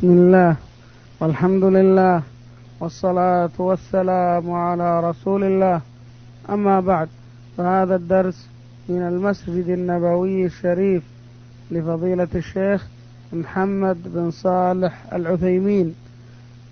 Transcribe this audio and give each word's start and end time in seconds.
بسم 0.00 0.10
الله 0.10 0.56
والحمد 1.20 1.64
لله 1.64 2.22
والصلاة 2.80 3.50
والسلام 3.58 4.50
على 4.50 5.00
رسول 5.10 5.44
الله. 5.44 5.80
أما 6.50 6.80
بعد 6.80 7.08
فهذا 7.56 7.96
الدرس 7.96 8.46
من 8.88 9.02
المسجد 9.02 9.68
النبوي 9.68 10.46
الشريف 10.46 11.02
لفضيلة 11.70 12.28
الشيخ 12.34 12.86
محمد 13.32 13.96
بن 14.04 14.30
صالح 14.30 15.12
العثيمين. 15.12 15.94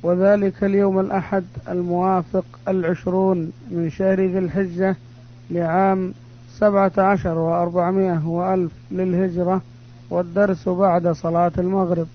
وذلك 0.03 0.65
اليوم 0.65 1.01
الأحد 1.01 1.45
الموافق 1.69 2.45
العشرون 2.69 3.53
من 3.71 3.91
شهر 3.91 4.21
ذي 4.21 4.39
الحجة 4.39 4.97
لعام 5.51 6.13
سبعة 6.51 6.93
عشر 6.99 7.39
وأربعمائة 7.39 8.27
وألف 8.29 8.73
للهجرة 8.91 9.63
والدرس 10.11 10.69
بعد 10.69 11.09
صلاة 11.09 11.53
المغرب 11.59 12.07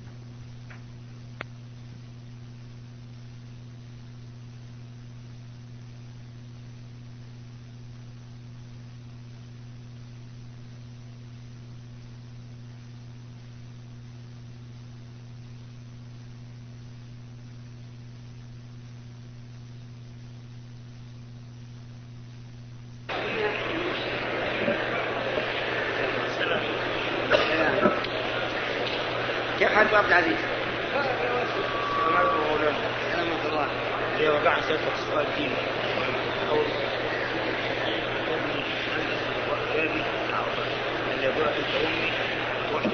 كيف 29.59 29.69
حالك 29.75 29.91
يا 29.93 29.97
عبد 29.97 30.07
العزيز؟ 30.07 30.37
سلامة 33.13 33.45
الله. 33.49 33.67
إذا 34.19 34.29
وقع 34.31 34.61
سألتك 34.61 34.95
سؤال 35.11 35.25
ديني 35.37 35.53
أو 36.51 36.57
أبي 38.33 38.63
اللي 41.15 41.25
يقول 41.25 41.47
أنت 41.47 41.73
أمي 41.85 42.11
رحت 42.75 42.85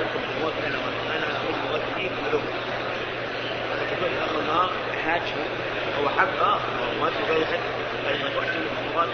لكم 0.00 0.20
الموت 0.36 0.52
أنا 0.66 0.76
أنا 1.16 1.26
أمي 1.26 1.72
وأبي 1.72 2.10
ولو 2.26 2.40
أنا 3.72 3.82
تقول 3.90 4.10
أخو 4.22 4.38
النار 4.40 4.70
حاج 5.04 5.22
هو 6.00 6.08
حق 6.08 6.42
آه 6.42 6.58
ما 7.00 7.10
تقول 7.10 7.44
حد 7.46 7.60
لما 8.06 8.40
رحت 8.40 8.50
الموت 8.56 9.08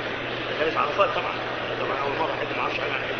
ثلاث 0.59 0.77
عرفات 0.77 1.09
طبعا 1.09 1.33
طبعا 1.81 1.97
أول 2.03 2.19
مرة 2.19 2.33
حد 2.41 2.57
ما 2.57 2.63
عرفش 2.63 2.79
حاجة 2.81 2.93
عن 2.93 3.01
حد 3.01 3.15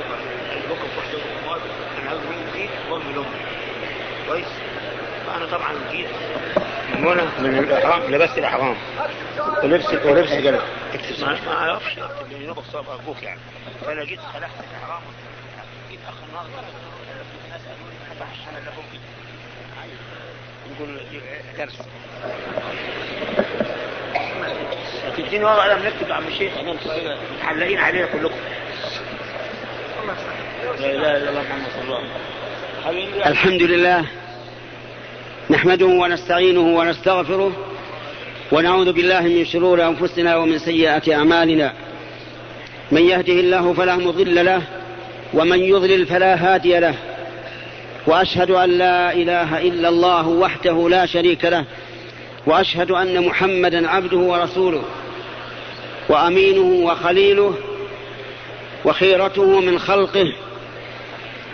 اللي 0.53 0.67
بكم 0.69 0.89
رحت 0.99 1.15
الموت 1.15 1.61
أنا 2.03 2.13
أبي 2.13 2.69
وأمي 2.93 3.13
لأمي 3.13 3.27
كويس. 4.29 4.47
فأنا 5.27 5.47
طبعا 5.47 5.73
جيت. 5.91 6.09
من 6.97 7.07
هنا 7.07 7.25
من 7.39 7.59
الإحرام 7.59 8.15
لبست 8.15 8.39
الإحرام. 8.39 8.77
ولبس 9.63 9.87
ولبس 9.87 10.31
قلب 10.31 10.61
ما 11.21 11.39
ما 11.47 11.53
أعرفش. 11.53 11.99
نبغى 12.33 12.65
صوب 12.73 12.91
أبوك 12.91 13.23
يعني. 13.23 13.41
فأنا 13.85 14.05
جيت 14.05 14.21
خلعت 14.21 14.51
الإحرام. 14.71 15.03
جيت 15.91 16.01
أخ 16.09 16.15
النار 16.29 16.45
الناس 17.45 17.61
قالوا 17.61 17.89
لي 17.91 17.97
حتى 18.11 18.25
عشان 18.33 18.57
اللي 18.59 18.71
فوقي 18.71 18.99
نقول 20.71 21.01
درس. 21.59 21.79
تديني 25.17 25.45
ورقة 25.45 25.63
قلم 25.63 25.87
نكتب 25.87 26.09
يا 26.09 26.15
عم 26.15 26.27
الشيخ. 26.27 26.53
متحلقين 26.59 27.79
علينا 27.79 28.07
كلكم. 28.07 28.39
لا 30.79 30.91
إله 30.91 31.17
إلا 31.17 31.31
الله 31.31 31.43
محمد 31.43 31.69
صلى 31.73 31.83
الله 31.83 31.97
عليه 31.97 32.07
وسلم. 32.07 32.42
الحمد 33.27 33.63
لله 33.63 34.05
نحمده 35.51 35.87
ونستعينه 35.87 36.61
ونستغفره 36.61 37.53
ونعوذ 38.53 38.93
بالله 38.93 39.21
من 39.21 39.45
شرور 39.45 39.87
أنفسنا 39.87 40.37
ومن 40.37 40.59
سيئات 40.59 41.09
أعمالنا. 41.09 41.73
من 42.93 43.03
يهده 43.03 43.33
الله 43.33 43.73
فلا 43.73 43.97
مضل 43.97 44.45
له 44.45 44.63
ومن 45.35 45.59
يضلل 45.59 46.07
فلا 46.07 46.35
هادي 46.35 46.79
له. 46.79 46.95
وأشهد 48.07 48.51
أن 48.51 48.71
لا 48.71 49.13
إله 49.13 49.59
إلا 49.59 49.89
الله 49.89 50.29
وحده 50.29 50.89
لا 50.89 51.07
شريك 51.07 51.45
له. 51.45 51.65
وأشهد 52.47 52.91
أن 52.91 53.27
محمدا 53.27 53.89
عبده 53.89 54.19
ورسوله. 54.19 54.83
وأمينه 56.09 56.87
وخليله. 56.91 57.55
وخيرته 58.85 59.61
من 59.61 59.79
خلقه. 59.79 60.33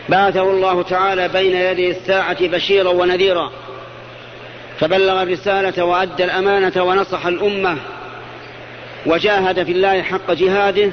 بعثه 0.09 0.43
الله 0.43 0.83
تعالى 0.83 1.29
بين 1.29 1.57
يدي 1.57 1.91
الساعة 1.91 2.47
بشيرا 2.47 2.89
ونذيرا. 2.89 3.51
فبلغ 4.81 5.23
الرسالة 5.23 5.85
وأدى 5.85 6.25
الأمانة 6.25 6.83
ونصح 6.83 7.27
الأمة. 7.27 7.77
وجاهد 9.07 9.65
في 9.65 9.73
الله 9.73 10.03
حق 10.03 10.33
جهاده. 10.33 10.91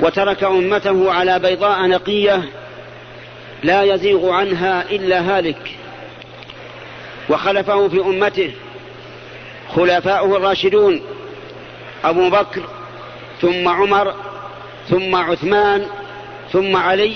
وترك 0.00 0.44
أمته 0.44 1.12
على 1.12 1.38
بيضاء 1.38 1.86
نقية. 1.86 2.42
لا 3.62 3.82
يزيغ 3.82 4.30
عنها 4.30 4.84
إلا 4.90 5.20
هالك. 5.20 5.70
وخلفه 7.30 7.88
في 7.88 8.00
أمته 8.00 8.50
خلفاؤه 9.76 10.36
الراشدون. 10.36 11.02
أبو 12.04 12.30
بكر 12.30 12.62
ثم 13.40 13.68
عمر 13.68 14.14
ثم 14.88 15.16
عثمان 15.16 15.86
ثم 16.52 16.76
علي 16.76 17.14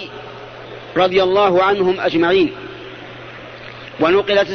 رضي 0.97 1.23
الله 1.23 1.63
عنهم 1.63 2.01
أجمعين. 2.01 2.53
ونقلت 4.01 4.49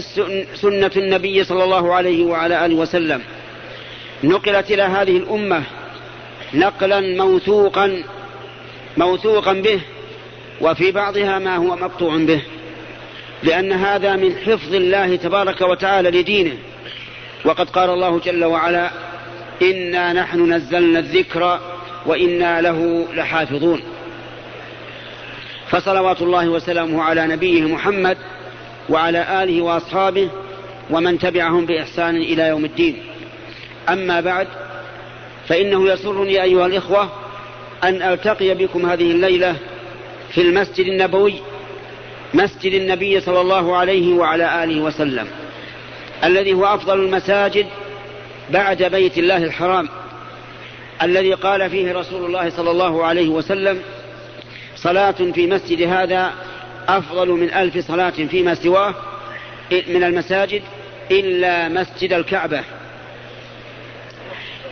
سنة 0.53 0.91
النبي 0.97 1.43
صلى 1.43 1.63
الله 1.63 1.93
عليه 1.93 2.25
وعلى 2.25 2.65
آله 2.65 2.75
وسلم. 2.75 3.21
نقلت 4.23 4.71
إلى 4.71 4.83
هذه 4.83 5.17
الأمة 5.17 5.63
نقلا 6.53 6.99
موثوقا 7.01 8.03
موثوقا 8.97 9.53
به 9.53 9.79
وفي 10.61 10.91
بعضها 10.91 11.39
ما 11.39 11.55
هو 11.55 11.75
مقطوع 11.75 12.17
به. 12.17 12.41
لأن 13.43 13.73
هذا 13.73 14.15
من 14.15 14.35
حفظ 14.35 14.75
الله 14.75 15.15
تبارك 15.15 15.61
وتعالى 15.61 16.09
لدينه. 16.09 16.57
وقد 17.45 17.69
قال 17.69 17.89
الله 17.89 18.19
جل 18.19 18.45
وعلا 18.45 18.91
إنا 19.61 20.13
نحن 20.13 20.53
نزلنا 20.53 20.99
الذكر 20.99 21.59
وإنا 22.05 22.61
له 22.61 23.07
لحافظون 23.13 23.81
فصلوات 25.69 26.21
الله 26.21 26.49
وسلامه 26.49 27.03
على 27.03 27.27
نبيه 27.27 27.61
محمد 27.61 28.17
وعلى 28.89 29.43
آله 29.43 29.61
وأصحابه 29.61 30.29
ومن 30.89 31.19
تبعهم 31.19 31.65
بإحسان 31.65 32.15
إلى 32.15 32.47
يوم 32.47 32.65
الدين. 32.65 32.97
أما 33.89 34.21
بعد 34.21 34.47
فإنه 35.47 35.89
يسرني 35.89 36.43
أيها 36.43 36.65
الإخوة 36.65 37.09
أن 37.83 38.01
ألتقي 38.01 38.53
بكم 38.53 38.85
هذه 38.85 39.11
الليلة 39.11 39.55
في 40.29 40.41
المسجد 40.41 40.85
النبوي 40.85 41.35
مسجد 42.33 42.73
النبي 42.73 43.19
صلى 43.21 43.41
الله 43.41 43.77
عليه 43.77 44.13
وعلى 44.13 44.63
آله 44.63 44.81
وسلم 44.81 45.27
الذي 46.23 46.53
هو 46.53 46.65
أفضل 46.65 46.99
المساجد 46.99 47.65
بعد 48.49 48.83
بيت 48.83 49.17
الله 49.17 49.37
الحرام 49.37 49.89
الذي 51.03 51.33
قال 51.33 51.69
فيه 51.69 51.93
رسول 51.93 52.25
الله 52.25 52.49
صلى 52.49 52.71
الله 52.71 53.05
عليه 53.05 53.29
وسلم 53.29 53.81
صلاة 54.77 55.11
في 55.11 55.47
مسجد 55.47 55.81
هذا 55.81 56.33
أفضل 56.87 57.29
من 57.29 57.53
ألف 57.53 57.87
صلاة 57.87 58.09
فيما 58.09 58.55
سواه 58.55 58.95
من 59.71 60.03
المساجد 60.03 60.61
إلا 61.11 61.69
مسجد 61.69 62.13
الكعبة. 62.13 62.63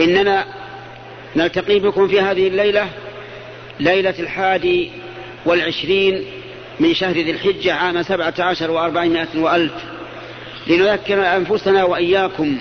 إننا 0.01 0.45
نلتقي 1.35 1.79
بكم 1.79 2.07
في 2.07 2.21
هذه 2.21 2.47
الليلة 2.47 2.87
ليلة 3.79 4.13
الحادي 4.19 4.91
والعشرين 5.45 6.25
من 6.79 6.93
شهر 6.93 7.13
ذي 7.13 7.31
الحجة 7.31 7.73
عام 7.73 8.03
سبعة 8.03 8.33
عشر 8.39 8.71
وأربعمائة 8.71 9.27
وألف. 9.35 9.73
لنذكر 10.67 11.35
أنفسنا 11.35 11.83
وإياكم 11.83 12.57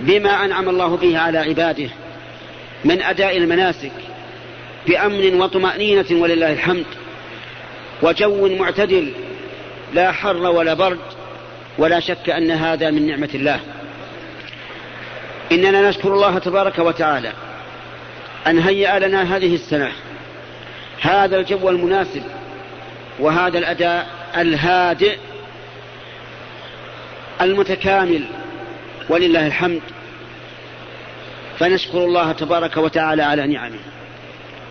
بما 0.00 0.44
أنعم 0.44 0.68
الله 0.68 0.96
به 0.96 1.18
على 1.18 1.38
عباده 1.38 1.88
من 2.84 3.02
أداء 3.02 3.36
المناسك 3.36 3.92
بأمن 4.86 5.40
وطمأنينة 5.40 6.06
ولله 6.10 6.52
الحمد. 6.52 6.86
وجو 8.02 8.48
معتدل 8.56 9.12
لا 9.94 10.12
حر 10.12 10.36
ولا 10.36 10.74
برد 10.74 10.98
ولا 11.78 12.00
شك 12.00 12.30
أن 12.30 12.50
هذا 12.50 12.90
من 12.90 13.06
نعمة 13.06 13.28
الله. 13.34 13.60
إننا 15.52 15.88
نشكر 15.88 16.14
الله 16.14 16.38
تبارك 16.38 16.78
وتعالى 16.78 17.32
أن 18.46 18.58
هيأ 18.58 18.98
لنا 18.98 19.36
هذه 19.36 19.54
السنة 19.54 19.92
هذا 21.00 21.36
الجو 21.36 21.68
المناسب 21.68 22.22
وهذا 23.18 23.58
الأداء 23.58 24.06
الهادئ 24.36 25.16
المتكامل 27.40 28.24
ولله 29.08 29.46
الحمد. 29.46 29.82
فنشكر 31.58 31.98
الله 31.98 32.32
تبارك 32.32 32.76
وتعالى 32.76 33.22
على 33.22 33.46
نعمه. 33.46 33.78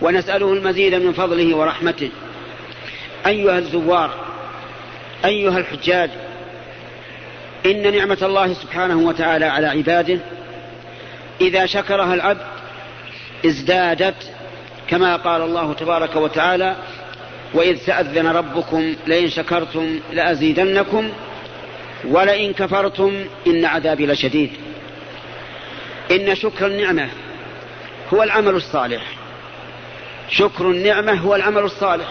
ونسأله 0.01 0.53
المزيد 0.53 0.95
من 0.95 1.13
فضله 1.13 1.55
ورحمته. 1.55 2.09
أيها 3.25 3.57
الزوار 3.59 4.11
أيها 5.25 5.57
الحجاج 5.57 6.09
إن 7.65 7.95
نعمة 7.95 8.17
الله 8.21 8.53
سبحانه 8.53 8.97
وتعالى 8.97 9.45
على 9.45 9.67
عباده 9.67 10.19
إذا 11.41 11.65
شكرها 11.65 12.13
العبد 12.13 12.45
ازدادت 13.45 14.15
كما 14.87 15.15
قال 15.15 15.41
الله 15.41 15.73
تبارك 15.73 16.15
وتعالى 16.15 16.75
وإذ 17.53 17.77
تأذن 17.85 18.27
ربكم 18.27 18.95
لئن 19.07 19.29
شكرتم 19.29 19.99
لأزيدنكم 20.13 21.09
ولئن 22.07 22.53
كفرتم 22.53 23.25
إن 23.47 23.65
عذابي 23.65 24.05
لشديد. 24.05 24.51
إن 26.11 26.35
شكر 26.35 26.67
النعمة 26.67 27.09
هو 28.13 28.23
العمل 28.23 28.55
الصالح. 28.55 29.03
شكر 30.29 30.69
النعمة 30.71 31.13
هو 31.13 31.35
العمل 31.35 31.63
الصالح. 31.63 32.07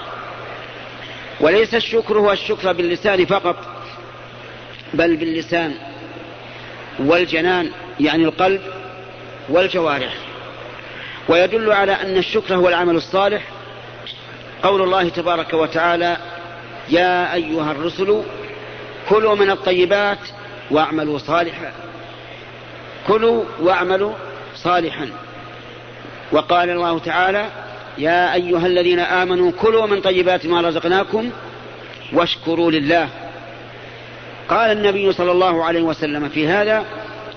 وليس 1.40 1.74
الشكر 1.74 2.18
هو 2.18 2.32
الشكر 2.32 2.72
باللسان 2.72 3.26
فقط 3.26 3.56
بل 4.94 5.16
باللسان 5.16 5.74
والجنان 6.98 7.70
يعني 8.00 8.24
القلب 8.24 8.60
والجوارح. 9.48 10.14
ويدل 11.28 11.72
على 11.72 11.92
أن 11.92 12.16
الشكر 12.16 12.54
هو 12.54 12.68
العمل 12.68 12.96
الصالح. 12.96 13.42
قول 14.62 14.82
الله 14.82 15.08
تبارك 15.08 15.54
وتعالى 15.54 16.16
يا 16.88 17.34
أيها 17.34 17.72
الرسل 17.72 18.22
كلوا 19.08 19.34
من 19.34 19.50
الطيبات 19.50 20.18
واعملوا 20.70 21.18
صالحا. 21.18 21.72
كلوا 23.06 23.44
واعملوا 23.60 24.12
صالحا. 24.54 25.10
وقال 26.32 26.70
الله 26.70 26.98
تعالى 26.98 27.63
يا 27.98 28.34
أيها 28.34 28.66
الذين 28.66 28.98
آمنوا 28.98 29.52
كلوا 29.52 29.86
من 29.86 30.00
طيبات 30.00 30.46
ما 30.46 30.60
رزقناكم 30.60 31.30
واشكروا 32.12 32.70
لله. 32.70 33.08
قال 34.48 34.70
النبي 34.70 35.12
صلى 35.12 35.32
الله 35.32 35.64
عليه 35.64 35.82
وسلم 35.82 36.28
في 36.28 36.48
هذا 36.48 36.84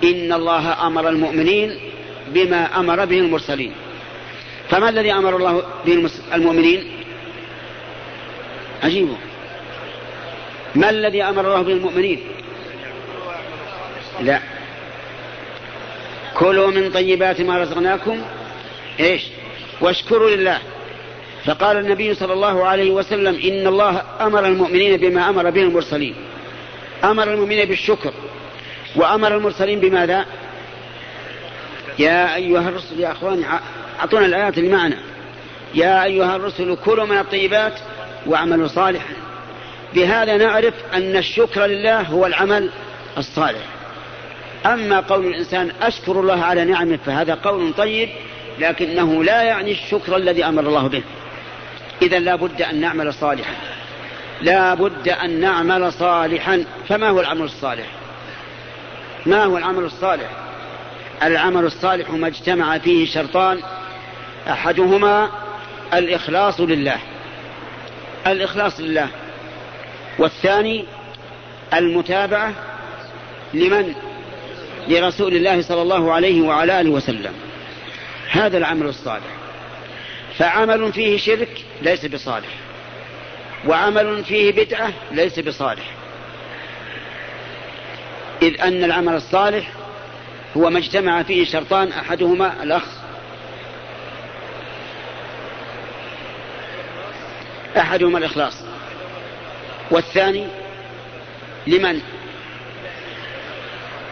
إن 0.03 0.33
الله 0.33 0.87
أمر 0.87 1.09
المؤمنين 1.09 1.79
بما 2.27 2.79
أمر 2.79 3.05
به 3.05 3.19
المرسلين. 3.19 3.71
فما 4.69 4.89
الذي 4.89 5.13
أمر 5.13 5.35
الله 5.35 5.63
به 5.85 6.09
المؤمنين؟ 6.35 6.91
عجيب 8.83 9.09
ما 10.75 10.89
الذي 10.89 11.23
أمر 11.23 11.45
الله 11.47 11.61
به 11.61 11.73
المؤمنين؟ 11.73 12.19
لا. 14.21 14.39
كلوا 16.35 16.71
من 16.71 16.91
طيبات 16.91 17.41
ما 17.41 17.57
رزقناكم. 17.57 18.21
إيش؟ 18.99 19.23
واشكروا 19.81 20.29
لله. 20.29 20.59
فقال 21.45 21.77
النبي 21.77 22.13
صلى 22.13 22.33
الله 22.33 22.67
عليه 22.67 22.91
وسلم 22.91 23.35
إن 23.35 23.67
الله 23.67 24.03
أمر 24.21 24.45
المؤمنين 24.45 24.97
بما 24.97 25.29
أمر 25.29 25.49
به 25.49 25.61
المرسلين. 25.61 26.15
أمر 27.03 27.33
المؤمنين 27.33 27.65
بالشكر. 27.65 28.13
وأمر 28.95 29.35
المرسلين 29.35 29.79
بماذا؟ 29.79 30.25
يا 31.99 32.35
أيها 32.35 32.69
الرسل 32.69 32.99
يا 32.99 33.11
أخواني 33.11 33.45
أعطونا 33.99 34.25
الآيات 34.25 34.57
المعنى. 34.57 34.95
يا 35.75 36.03
أيها 36.03 36.35
الرسل 36.35 36.77
كلوا 36.85 37.05
من 37.05 37.17
الطيبات 37.17 37.73
واعملوا 38.25 38.67
صالحا. 38.67 39.13
بهذا 39.95 40.37
نعرف 40.37 40.73
أن 40.93 41.15
الشكر 41.17 41.65
لله 41.65 42.01
هو 42.01 42.25
العمل 42.25 42.69
الصالح. 43.17 43.61
أما 44.65 44.99
قول 44.99 45.25
الإنسان 45.25 45.71
أشكر 45.81 46.19
الله 46.19 46.43
على 46.43 46.65
نعمه 46.65 46.99
فهذا 47.05 47.33
قول 47.33 47.73
طيب 47.73 48.09
لكنه 48.59 49.23
لا 49.23 49.41
يعني 49.41 49.71
الشكر 49.71 50.15
الذي 50.15 50.45
أمر 50.45 50.67
الله 50.67 50.87
به. 50.87 51.03
إذا 52.01 52.19
لا 52.19 52.35
بد 52.35 52.61
أن 52.61 52.81
نعمل 52.81 53.13
صالحا. 53.13 53.53
لا 54.41 54.73
بد 54.73 55.09
أن 55.09 55.39
نعمل 55.39 55.93
صالحا. 55.93 56.65
فما 56.89 57.09
هو 57.09 57.19
العمل 57.19 57.41
الصالح؟ 57.41 57.85
ما 59.25 59.43
هو 59.43 59.57
العمل 59.57 59.83
الصالح؟ 59.83 60.29
العمل 61.23 61.65
الصالح 61.65 62.09
ما 62.09 62.27
اجتمع 62.27 62.77
فيه 62.77 63.05
شرطان. 63.05 63.59
أحدهما 64.49 65.29
الإخلاص 65.93 66.59
لله. 66.59 66.97
الإخلاص 68.27 68.79
لله. 68.79 69.07
والثاني 70.19 70.85
المتابعة 71.73 72.53
لمن؟ 73.53 73.93
لرسول 74.87 75.33
الله 75.35 75.61
صلى 75.61 75.81
الله 75.81 76.13
عليه 76.13 76.41
وعلى 76.41 76.81
آله 76.81 76.89
وسلم. 76.89 77.46
هذا 78.31 78.57
العمل 78.57 78.85
الصالح. 78.85 79.27
فعمل 80.37 80.93
فيه 80.93 81.17
شرك 81.17 81.61
ليس 81.81 82.05
بصالح. 82.05 82.49
وعمل 83.67 84.23
فيه 84.23 84.51
بدعة 84.51 84.93
ليس 85.11 85.39
بصالح. 85.39 85.91
إذ 88.41 88.61
أن 88.61 88.83
العمل 88.83 89.13
الصالح 89.15 89.71
هو 90.57 90.69
ما 90.69 90.79
اجتمع 90.79 91.23
فيه 91.23 91.45
شرطان 91.45 91.91
أحدهما 91.91 92.63
الأخ. 92.63 92.83
أحدهما 97.77 98.17
الإخلاص. 98.17 98.63
والثاني 99.91 100.47
لمن؟ 101.67 102.01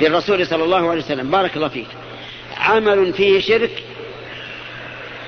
للرسول 0.01 0.47
صلى 0.47 0.63
الله 0.63 0.89
عليه 0.89 1.01
وسلم. 1.01 1.31
بارك 1.31 1.55
الله 1.55 1.67
فيك. 1.67 1.87
عمل 2.57 3.13
فيه 3.13 3.39
شرك 3.39 3.83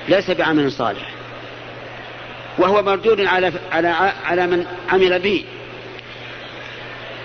ليس 0.08 0.30
بعمل 0.30 0.72
صالح. 0.72 1.10
وهو 2.58 2.82
مردود 2.82 3.20
على 3.20 3.52
على 3.72 3.88
على 4.24 4.46
من 4.46 4.66
عمل 4.88 5.18
به. 5.18 5.44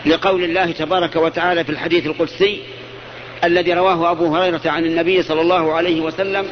لقول 0.05 0.43
الله 0.43 0.71
تبارك 0.71 1.15
وتعالى 1.15 1.63
في 1.63 1.69
الحديث 1.69 2.05
القدسي 2.05 2.61
الذي 3.43 3.73
رواه 3.73 4.11
أبو 4.11 4.35
هريرة 4.35 4.61
عن 4.65 4.85
النبي 4.85 5.23
صلى 5.23 5.41
الله 5.41 5.73
عليه 5.73 6.01
وسلم 6.01 6.47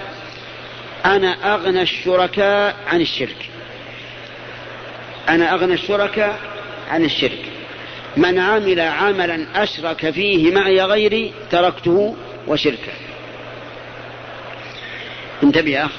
أنا 1.06 1.56
أغنى 1.56 1.82
الشركاء 1.82 2.76
عن 2.88 3.02
الشرك. 3.02 3.50
أنا 5.30 5.54
أغنى 5.54 5.74
الشركاء 5.74 6.40
عن 6.90 7.06
الشرك. 7.06 7.46
من 8.18 8.40
عمل 8.40 8.80
عملا 8.80 9.64
أشرك 9.64 10.10
فيه 10.10 10.52
معي 10.52 10.82
غيري 10.82 11.34
تركته 11.52 12.16
وشركه. 12.48 12.94
انتبه 15.44 15.72
يا 15.72 15.86
أخي. 15.86 15.94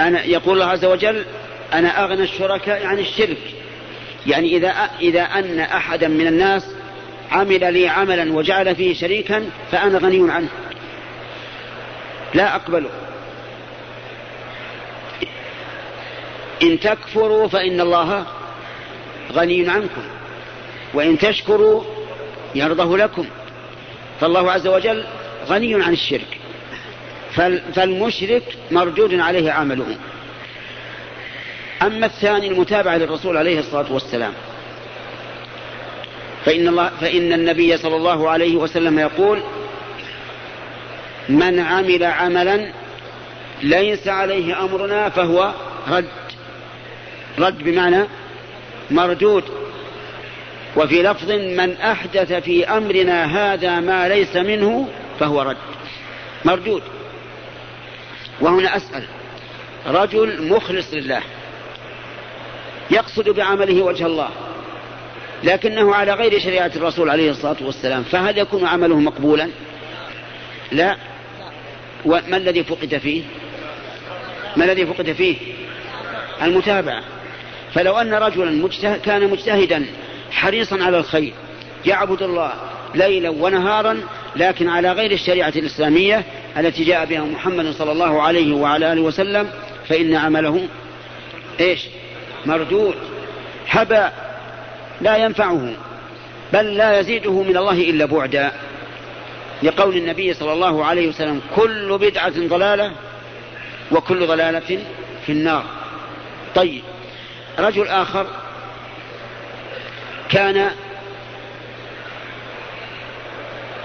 أنا 0.00 0.24
يقول 0.24 0.54
الله 0.54 0.66
عز 0.66 0.84
وجل 0.84 1.24
أنا 1.72 2.04
أغنى 2.04 2.22
الشركاء 2.22 2.86
عن 2.86 2.98
الشرك. 2.98 3.38
يعني 4.26 4.56
إذا 4.56 4.68
إذا 5.00 5.22
أن 5.22 5.60
أحدا 5.60 6.08
من 6.08 6.26
الناس 6.26 6.66
عمل 7.30 7.72
لي 7.74 7.88
عملا 7.88 8.32
وجعل 8.32 8.76
فيه 8.76 8.94
شريكا 8.94 9.50
فأنا 9.72 9.98
غني 9.98 10.32
عنه. 10.32 10.48
لا 12.34 12.56
أقبله. 12.56 12.90
إن 16.62 16.80
تكفروا 16.80 17.48
فإن 17.48 17.80
الله 17.80 18.26
غني 19.32 19.68
عنكم. 19.68 20.02
وإن 20.94 21.18
تشكروا 21.18 21.84
يرضه 22.54 22.98
لكم. 22.98 23.26
فالله 24.20 24.52
عز 24.52 24.66
وجل 24.66 25.04
غني 25.46 25.74
عن 25.74 25.92
الشرك. 25.92 26.35
فالمشرك 27.74 28.42
مردود 28.70 29.14
عليه 29.14 29.52
عمله. 29.52 29.96
أما 31.82 32.06
الثاني 32.06 32.48
المتابعة 32.48 32.96
للرسول 32.96 33.36
عليه 33.36 33.58
الصلاة 33.58 33.92
والسلام 33.92 34.32
فإن, 36.44 36.68
الله 36.68 36.90
فإن 37.00 37.32
النبي 37.32 37.76
صلى 37.76 37.96
الله 37.96 38.30
عليه 38.30 38.56
وسلم 38.56 38.98
يقول 38.98 39.42
من 41.28 41.60
عمل 41.60 42.04
عملا 42.04 42.72
ليس 43.62 44.08
عليه 44.08 44.64
أمرنا 44.64 45.08
فهو 45.08 45.52
رد. 45.88 46.08
رد 47.38 47.58
بمعنى 47.58 48.04
مردود. 48.90 49.44
وفي 50.76 51.02
لفظ 51.02 51.30
من 51.30 51.76
أحدث 51.76 52.32
في 52.32 52.68
أمرنا 52.68 53.24
هذا 53.24 53.80
ما 53.80 54.08
ليس 54.08 54.36
منه 54.36 54.88
فهو 55.20 55.42
رد. 55.42 55.56
مردود. 56.44 56.82
وهنا 58.40 58.76
أسأل. 58.76 59.04
رجل 59.86 60.48
مخلص 60.48 60.94
لله. 60.94 61.20
يقصد 62.90 63.28
بعمله 63.28 63.82
وجه 63.82 64.06
الله. 64.06 64.28
لكنه 65.44 65.94
على 65.94 66.14
غير 66.14 66.38
شريعة 66.38 66.70
الرسول 66.76 67.10
عليه 67.10 67.30
الصلاة 67.30 67.56
والسلام. 67.60 68.02
فهل 68.02 68.38
يكون 68.38 68.66
عمله 68.66 69.00
مقبولا؟ 69.00 69.48
لا. 70.72 70.96
وما 72.04 72.36
الذي 72.36 72.64
فقد 72.64 72.96
فيه؟ 72.96 73.22
ما 74.56 74.64
الذي 74.64 74.86
فقد 74.86 75.12
فيه؟ 75.12 75.36
المتابعة. 76.42 77.02
فلو 77.74 77.98
أن 77.98 78.14
رجلا 78.14 78.50
مجتهد 78.50 79.00
كان 79.00 79.30
مجتهدا 79.30 79.86
حريصا 80.30 80.84
على 80.84 80.98
الخير 80.98 81.32
يعبد 81.86 82.22
الله 82.22 82.52
ليلا 82.94 83.28
ونهارا 83.30 84.00
لكن 84.36 84.68
على 84.68 84.92
غير 84.92 85.12
الشريعة 85.12 85.52
الإسلامية 85.56 86.24
التي 86.56 86.84
جاء 86.84 87.04
بها 87.04 87.20
محمد 87.20 87.70
صلى 87.70 87.92
الله 87.92 88.22
عليه 88.22 88.54
وعلى 88.54 88.92
آله 88.92 89.00
وسلم 89.00 89.50
فإن 89.88 90.14
عمله 90.14 90.68
إيش؟ 91.60 91.86
مردود 92.46 92.94
هبى 93.68 94.08
لا 95.00 95.16
ينفعه 95.16 95.74
بل 96.52 96.76
لا 96.76 97.00
يزيده 97.00 97.42
من 97.42 97.56
الله 97.56 97.72
إلا 97.72 98.04
بعدا. 98.04 98.52
لقول 99.62 99.96
النبي 99.96 100.34
صلى 100.34 100.52
الله 100.52 100.84
عليه 100.84 101.08
وسلم 101.08 101.40
كل 101.56 101.98
بدعة 101.98 102.32
ضلالة 102.48 102.92
وكل 103.92 104.26
ضلالة 104.26 104.78
في 105.26 105.32
النار. 105.32 105.64
طيب 106.54 106.82
رجل 107.58 107.88
آخر 107.88 108.26
كان 110.28 110.70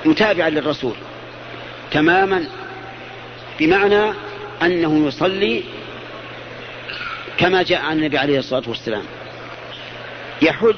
متابعا 0.06 0.50
للرسول 0.50 0.96
تماما. 1.92 2.61
بمعنى 3.62 4.14
أنه 4.62 5.08
يصلي 5.08 5.64
كما 7.38 7.64
جاء 7.64 7.82
عن 7.82 7.98
النبي 7.98 8.18
عليه 8.18 8.40
الصلاة 8.40 8.64
والسلام. 8.68 9.04
يحج 10.42 10.76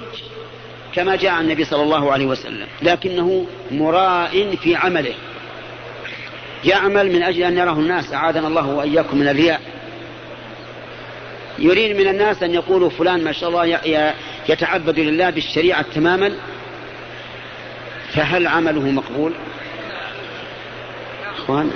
كما 0.96 1.16
جاء 1.16 1.32
عن 1.32 1.44
النبي 1.44 1.66
صلى 1.66 1.84
الله 1.84 2.12
عليه 2.12 2.26
وسلم 2.26 2.68
لكنه 2.82 3.46
مراء 3.72 4.56
في 4.56 4.76
عمله. 4.76 5.14
يعمل 6.66 7.12
من 7.12 7.24
أجل 7.24 7.44
أن 7.44 7.58
يراه 7.58 7.74
الناس 7.74 8.14
أعاذنا 8.14 8.48
الله 8.48 8.68
وإياكم 8.68 9.18
من 9.18 9.28
الرياء. 9.28 9.62
يريد 11.60 11.96
من 11.96 12.08
الناس 12.08 12.44
أن 12.44 12.54
يقولوا 12.54 12.90
فلان 12.90 13.24
ما 13.24 13.32
شاء 13.32 13.50
الله 13.50 13.80
يتعبد 14.50 15.00
لله 15.00 15.30
بالشريعة 15.30 15.86
تماما 15.96 16.32
فهل 18.14 18.48
عمله 18.48 18.92
مقبول؟ 18.92 19.34
أخوان 21.38 21.72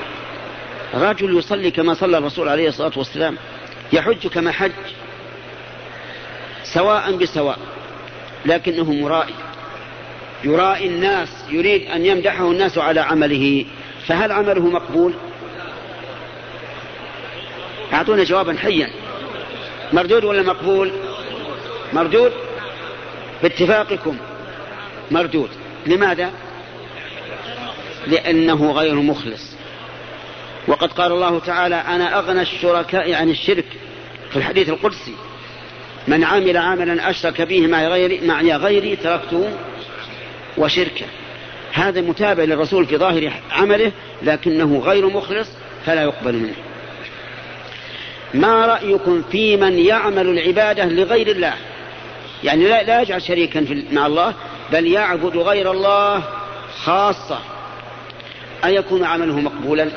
رجل 0.94 1.38
يصلي 1.38 1.72
كما 1.72 1.94
صلى 1.94 2.18
الرسول 2.18 2.50
عليه 2.50 2.68
الصلاة 2.68 2.92
والسلام 2.96 3.38
يحج 3.94 4.28
كما 4.28 4.52
حج 4.52 4.72
سواء 6.64 7.12
بسواء 7.12 7.60
لكنه 8.46 8.92
مرائي. 8.94 9.34
يرائي 10.44 10.88
الناس 10.88 11.30
يريد 11.50 11.88
أن 11.92 12.06
يمدحه 12.06 12.52
الناس 12.52 12.78
على 12.78 13.00
عمله. 13.00 13.66
فهل 14.08 14.32
عمله 14.32 14.68
مقبول؟ 14.68 15.14
أعطونا 17.94 18.24
جوابا 18.24 18.58
حيا. 18.58 18.90
مردود 19.94 20.24
ولا 20.24 20.42
مقبول؟ 20.42 20.92
مردود؟ 21.94 22.32
باتفاقكم. 23.44 24.18
مردود. 25.12 25.50
لماذا؟ 25.88 26.32
لأنه 28.08 28.72
غير 28.72 28.96
مخلص. 28.96 29.57
وقد 30.68 30.92
قال 30.92 31.12
الله 31.12 31.40
تعالى 31.40 31.76
أنا 31.76 32.20
أغنى 32.20 32.42
الشركاء 32.42 33.14
عن 33.14 33.30
الشرك 33.30 33.66
في 34.32 34.36
الحديث 34.36 34.70
القدسي. 34.70 35.14
من 36.08 36.24
عمل 36.24 36.58
عملا 36.58 37.10
أشرك 37.10 37.42
به 37.42 37.68
مع 37.68 37.88
غيري, 37.88 38.28
معي 38.28 38.56
غيري 38.56 38.96
تركته 38.96 39.50
وشركه. 40.58 41.06
هذا 41.74 42.02
متابع 42.02 42.44
للرسول 42.44 42.86
في 42.86 42.98
ظاهر 42.98 43.34
عمله 43.52 43.92
لكنه 44.24 44.80
غير 44.80 45.10
مخلص 45.10 45.48
فلا 45.86 46.04
يقبل 46.04 46.34
منه. 46.34 46.56
ما 48.34 48.66
رأيكم 48.66 49.24
في 49.32 49.58
من 49.58 49.80
يعمل 49.80 50.28
العبادة 50.28 50.86
لغير 50.86 51.28
الله؟ 51.28 51.54
يعني 52.44 52.68
لا, 52.68 52.84
لا 52.84 53.02
يجعل 53.02 53.22
شريكا 53.22 53.66
مع 53.92 54.06
الله 54.06 54.34
بل 54.72 54.88
يعبد 54.88 55.38
غير 55.38 55.72
الله 55.72 56.24
خاصة. 56.84 57.40
أيكون 58.66 59.04
عمله 59.04 59.40
مقبولا؟ 59.40 59.92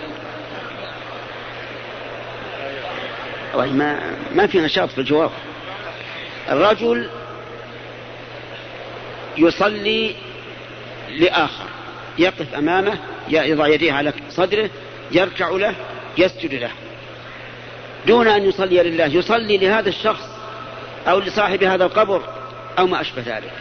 ما 3.54 4.00
ما 4.34 4.46
في 4.46 4.60
نشاط 4.60 4.88
في 4.88 4.98
الجواب. 4.98 5.30
الرجل 6.48 7.10
يصلي 9.38 10.14
لآخر 11.18 11.64
يقف 12.18 12.54
أمامه 12.54 12.98
يضع 13.28 13.66
يديه 13.66 13.92
على 13.92 14.12
صدره 14.30 14.70
يركع 15.12 15.48
له 15.48 15.74
يسجد 16.18 16.54
له. 16.54 16.70
دون 18.06 18.28
أن 18.28 18.44
يصلي 18.44 18.82
لله 18.82 19.06
يصلي 19.06 19.58
لهذا 19.58 19.88
الشخص 19.88 20.28
أو 21.08 21.18
لصاحب 21.18 21.64
هذا 21.64 21.84
القبر 21.84 22.22
أو 22.78 22.86
ما 22.86 23.00
أشبه 23.00 23.22
ذلك. 23.26 23.52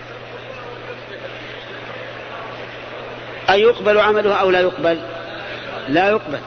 أيقبل 3.49 3.97
عمله 3.97 4.33
أو 4.33 4.51
لا 4.51 4.59
يقبل؟ 4.59 4.99
لا 5.87 6.09
يقبل. 6.09 6.39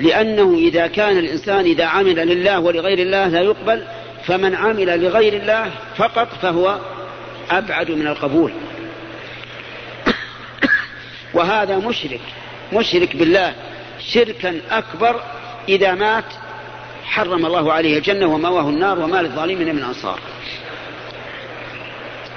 لأنه 0.00 0.54
إذا 0.54 0.86
كان 0.86 1.18
الإنسان 1.18 1.64
إذا 1.64 1.84
عمل 1.84 2.28
لله 2.28 2.60
ولغير 2.60 2.98
الله 2.98 3.28
لا 3.28 3.40
يقبل 3.40 3.84
فمن 4.24 4.54
عمل 4.54 5.02
لغير 5.02 5.32
الله 5.32 5.70
فقط 5.96 6.28
فهو 6.42 6.78
أبعد 7.50 7.90
من 7.90 8.06
القبول. 8.06 8.52
وهذا 11.34 11.78
مشرك 11.78 12.20
مشرك 12.72 13.16
بالله 13.16 13.54
شركا 13.98 14.60
أكبر 14.70 15.20
إذا 15.68 15.94
مات 15.94 16.24
حرم 17.04 17.46
الله 17.46 17.72
عليه 17.72 17.98
الجنة 17.98 18.26
ومواه 18.26 18.68
النار 18.68 18.98
وما 18.98 19.22
للظالمين 19.22 19.74
من 19.74 19.82
أنصار. 19.82 20.20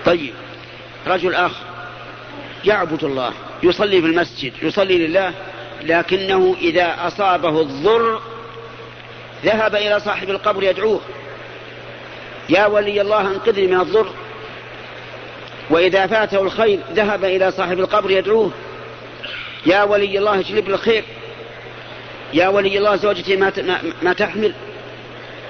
طيب 0.06 0.34
رجل 1.08 1.36
آخر 1.36 1.66
يعبد 2.66 3.04
الله 3.04 3.34
يصلي 3.64 4.02
في 4.02 4.08
المسجد 4.08 4.54
يصلي 4.62 5.08
لله 5.08 5.34
لكنه 5.88 6.56
إذا 6.62 6.96
أصابه 7.08 7.62
الضر 7.62 8.22
ذهب 9.46 9.76
إلى 9.76 10.00
صاحب 10.00 10.30
القبر 10.30 10.64
يدعوه. 10.64 11.02
يا 12.50 12.66
ولي 12.66 13.02
الله 13.02 13.22
انقذني 13.22 13.68
من 13.68 13.80
الضر. 13.82 14.10
وإذا 15.70 16.08
فاته 16.08 16.42
الخير 16.42 16.80
ذهب 16.94 17.26
إلى 17.26 17.52
صاحب 17.52 17.80
القبر 17.80 18.12
يدعوه. 18.12 18.52
يا 19.66 19.84
ولي 19.84 20.18
الله 20.18 20.40
اجلب 20.40 20.70
الخير. 20.70 21.04
يا 22.34 22.48
ولي 22.48 22.78
الله 22.78 22.96
زوجتي 22.96 23.36
ما, 23.36 23.52
ما 24.02 24.14
تحمل 24.14 24.54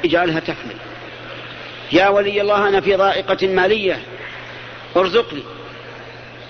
اجعلها 0.06 0.40
تحمل. 0.40 0.76
يا 1.92 2.08
ولي 2.08 2.42
الله 2.42 2.68
أنا 2.68 2.82
في 2.82 2.96
ضائقة 2.96 3.48
مالية 3.48 4.00
ارزقني 4.98 5.44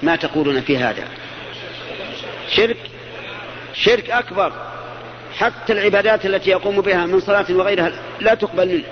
ما 0.04 0.16
تقولون 0.16 0.62
في 0.62 0.78
هذا. 0.78 1.08
شرك. 2.50 2.78
شرك 3.84 4.10
أكبر. 4.10 4.54
حتى 5.38 5.74
العبادات 5.74 6.26
التي 6.26 6.50
يقوم 6.50 6.82
بها 6.82 7.06
من 7.06 7.20
صلاة 7.20 7.46
وغيرها 7.50 7.92
لا 8.20 8.34
تقبل 8.34 8.68
منه. 8.68 8.84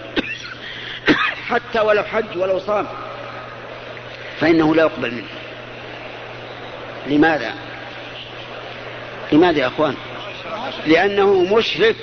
حتى 1.50 1.80
ولو 1.80 2.04
حج 2.04 2.38
ولو 2.38 2.60
صام. 2.60 2.88
فإنه 4.40 4.76
لا 4.76 4.84
يقبل 4.84 5.12
منه. 5.12 5.28
لماذا؟ 7.08 7.54
لماذا 9.32 9.60
يا 9.60 9.68
أخوان؟ 9.68 9.96
لأنه 10.88 11.56
مشرك 11.56 11.96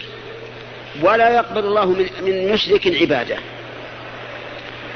ولا 1.03 1.31
يقبل 1.31 1.65
الله 1.65 1.87
من, 1.87 2.11
من 2.23 2.53
مشرك 2.53 2.87
عبادة. 2.87 3.37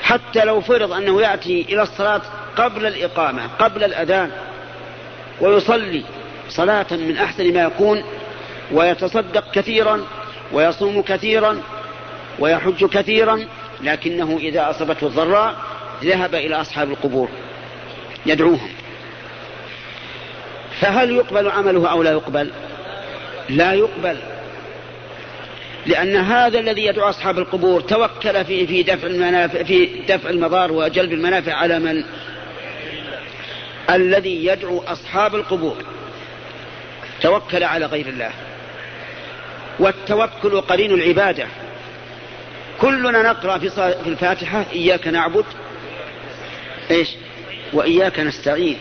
حتى 0.03 0.45
لو 0.45 0.61
فرض 0.61 0.93
أنه 0.93 1.23
يأتي 1.23 1.67
إلى 1.69 1.83
الصلاة 1.83 2.23
قبل 2.57 2.87
الإقامة 2.87 3.47
قبل 3.59 3.85
الأذان 3.85 4.31
ويصلي 5.41 6.05
صلاة 6.57 6.87
من 6.91 7.17
أحسن 7.17 7.55
ما 7.55 7.63
يكون 7.63 8.05
ويتصدق 8.73 9.51
كثيرا 9.53 10.07
ويصوم 10.53 11.03
كثيرا 11.03 11.63
ويحج 12.39 12.85
كثيرا 12.85 13.47
لكنه 13.83 14.39
إذا 14.41 14.71
أصابته 14.71 15.07
الضراء 15.07 15.55
ذهب 16.05 16.35
إلى 16.35 16.61
أصحاب 16.61 16.91
القبور 16.91 17.29
يدعوهم. 18.27 18.71
فهل 20.81 21.11
يقبل 21.11 21.51
عمله 21.51 21.91
أو 21.91 22.03
لا 22.03 22.11
يقبل؟ 22.11 22.51
لا 23.49 23.73
يقبل 23.73 24.17
لأن 25.87 26.17
هذا 26.17 26.59
الذي 26.59 26.87
يدعو 26.87 27.09
أصحاب 27.09 27.39
القبور 27.39 27.81
توكل 27.81 28.45
في 28.45 28.67
في 28.67 28.83
دفع 28.83 29.07
المنافع 29.07 29.63
في 29.63 29.87
دفع 30.09 30.31
المضار 30.31 30.73
وجلب 30.73 31.13
المنافع 31.13 31.53
على 31.53 31.79
من؟ 31.79 32.05
الذي 33.91 34.47
يدعو 34.47 34.83
أصحاب 34.87 35.35
القبور. 35.35 35.77
توكل 37.23 37.65
على 37.65 37.87
غير 37.87 38.07
الله. 38.07 38.31
والتوكل 39.79 40.61
قرين 40.61 40.95
العبادة. 40.95 41.47
كلنا 42.81 43.23
نقرأ 43.23 43.59
في 43.59 43.95
الفاتحة 44.07 44.65
إياك 44.73 45.09
نعبد 45.09 45.45
إيش؟ 46.91 47.09
وإياك 47.73 48.21
نستعين. 48.21 48.79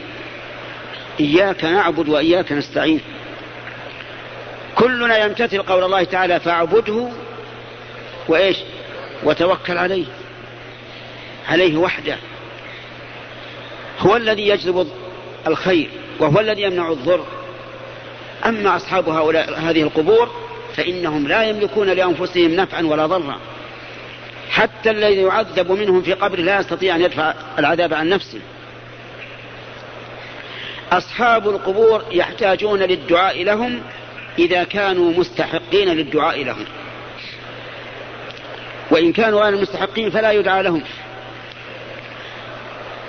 إياك 1.20 1.64
نعبد 1.64 2.10
وإياك 2.10 2.52
نستعين. 2.52 3.02
كلنا 4.76 5.18
يمتثل 5.18 5.62
قول 5.62 5.84
الله 5.84 6.04
تعالى 6.04 6.40
فاعبده 6.40 7.10
وإيش؟ 8.28 8.58
وتوكل 9.24 9.78
عليه. 9.78 10.06
عليه 11.48 11.78
وحده. 11.78 12.18
هو 14.00 14.16
الذي 14.16 14.48
يجلب 14.48 14.88
الخير 15.48 15.90
وهو 16.20 16.40
الذي 16.40 16.62
يمنع 16.62 16.92
الضر. 16.92 17.26
أما 18.46 18.76
أصحاب 18.76 19.10
هؤلاء 19.10 19.60
هذه 19.60 19.82
القبور 19.82 20.30
فإنهم 20.76 21.28
لا 21.28 21.44
يملكون 21.44 21.90
لأنفسهم 21.90 22.52
نفعا 22.56 22.82
ولا 22.82 23.06
ضرا. 23.06 23.40
حتى 24.50 24.92
الذي 24.92 25.22
يعذب 25.22 25.72
منهم 25.72 26.02
في 26.02 26.14
قبره 26.14 26.42
لا 26.42 26.60
يستطيع 26.60 26.96
أن 26.96 27.02
يدفع 27.02 27.34
العذاب 27.60 27.94
عن 27.94 28.10
نفسه. 28.10 28.40
أصحاب 30.92 31.50
القبور 31.50 32.04
يحتاجون 32.12 32.80
للدعاء 32.80 33.44
لهم 33.44 33.82
إذا 34.40 34.64
كانوا 34.64 35.14
مستحقين 35.14 35.90
للدعاء 35.90 36.44
لهم. 36.44 36.66
وإن 38.92 39.14
كانوا 39.14 39.44
غير 39.44 39.62
مستحقين 39.62 40.10
فلا 40.10 40.32
يدعى 40.32 40.64
لهم. 40.64 40.82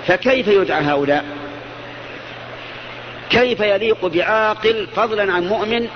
فكيف 0.07 0.47
يدعى 0.47 0.83
هؤلاء؟ 0.83 1.36
كيف 3.29 3.59
يليق 3.59 4.05
بعاقل 4.05 4.87
فضلا 4.95 5.33
عن 5.33 5.47
مؤمن؟ 5.47 5.87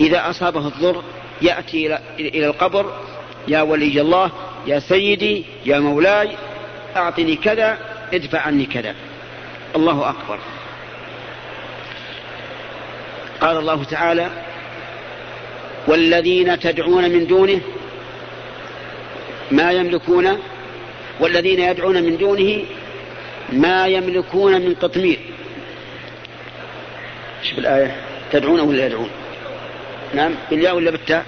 إذا 0.00 0.30
أصابه 0.30 0.68
الضر 0.68 1.02
يأتي 1.42 1.98
إلى 2.18 2.46
القبر 2.46 2.92
يا 3.48 3.62
ولي 3.62 4.00
الله 4.00 4.30
يا 4.66 4.78
سيدي 4.78 5.44
يا 5.66 5.78
مولاي 5.78 6.28
أعطني 6.96 7.36
كذا 7.36 7.78
ادفع 8.14 8.38
عني 8.38 8.66
كذا. 8.66 8.94
الله 9.76 10.10
أكبر. 10.10 10.38
قال 13.40 13.56
الله 13.56 13.84
تعالى 13.84 14.30
والذين 15.86 16.58
تدعون 16.58 17.10
من 17.10 17.26
دونه 17.26 17.60
ما 19.50 19.72
يملكون 19.72 20.38
والذين 21.20 21.60
يدعون 21.60 22.02
من 22.02 22.16
دونه 22.16 22.64
ما 23.52 23.86
يملكون 23.86 24.60
من 24.60 24.74
قطمير 24.74 25.18
شوف 27.42 27.58
الآية. 27.58 27.96
تدعون 28.32 28.60
ولا 28.60 28.86
يدعون 28.86 29.10
نعم. 30.14 30.34
بالياء 30.50 30.76
ولا 30.76 30.90
بالتاء؟ 30.90 31.26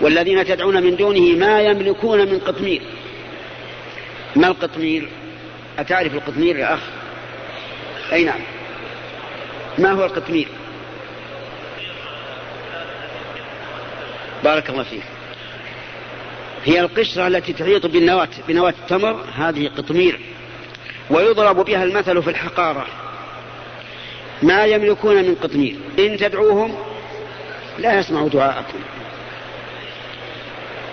والذين 0.00 0.44
تدعون 0.44 0.82
من 0.82 0.96
دونه 0.96 1.36
ما 1.36 1.60
يملكون 1.60 2.18
من 2.18 2.38
قطمير. 2.38 2.82
ما 4.36 4.48
القطمير؟ 4.48 5.08
أتعرف 5.78 6.14
القطمير 6.14 6.56
يا 6.56 6.74
أخ؟ 6.74 6.80
أي 8.12 8.24
نعم. 8.24 8.40
ما 9.78 9.92
هو 9.92 10.04
القطمير؟ 10.04 10.48
بارك 14.44 14.70
الله 14.70 14.82
فيك. 14.82 15.02
هي 16.64 16.80
القشرة 16.80 17.26
التي 17.26 17.52
تحيط 17.52 17.86
بالنواة 17.86 18.28
بنواة 18.48 18.74
التمر 18.82 19.24
هذه 19.34 19.68
قطمير. 19.68 20.20
ويضرب 21.10 21.64
بها 21.64 21.84
المثل 21.84 22.22
في 22.22 22.30
الحقارة. 22.30 22.86
ما 24.42 24.64
يملكون 24.64 25.16
من 25.16 25.34
قطمير. 25.34 25.76
إن 25.98 26.16
تدعوهم 26.16 26.74
لا 27.78 27.98
يسمعوا 27.98 28.28
دعاءكم. 28.28 28.78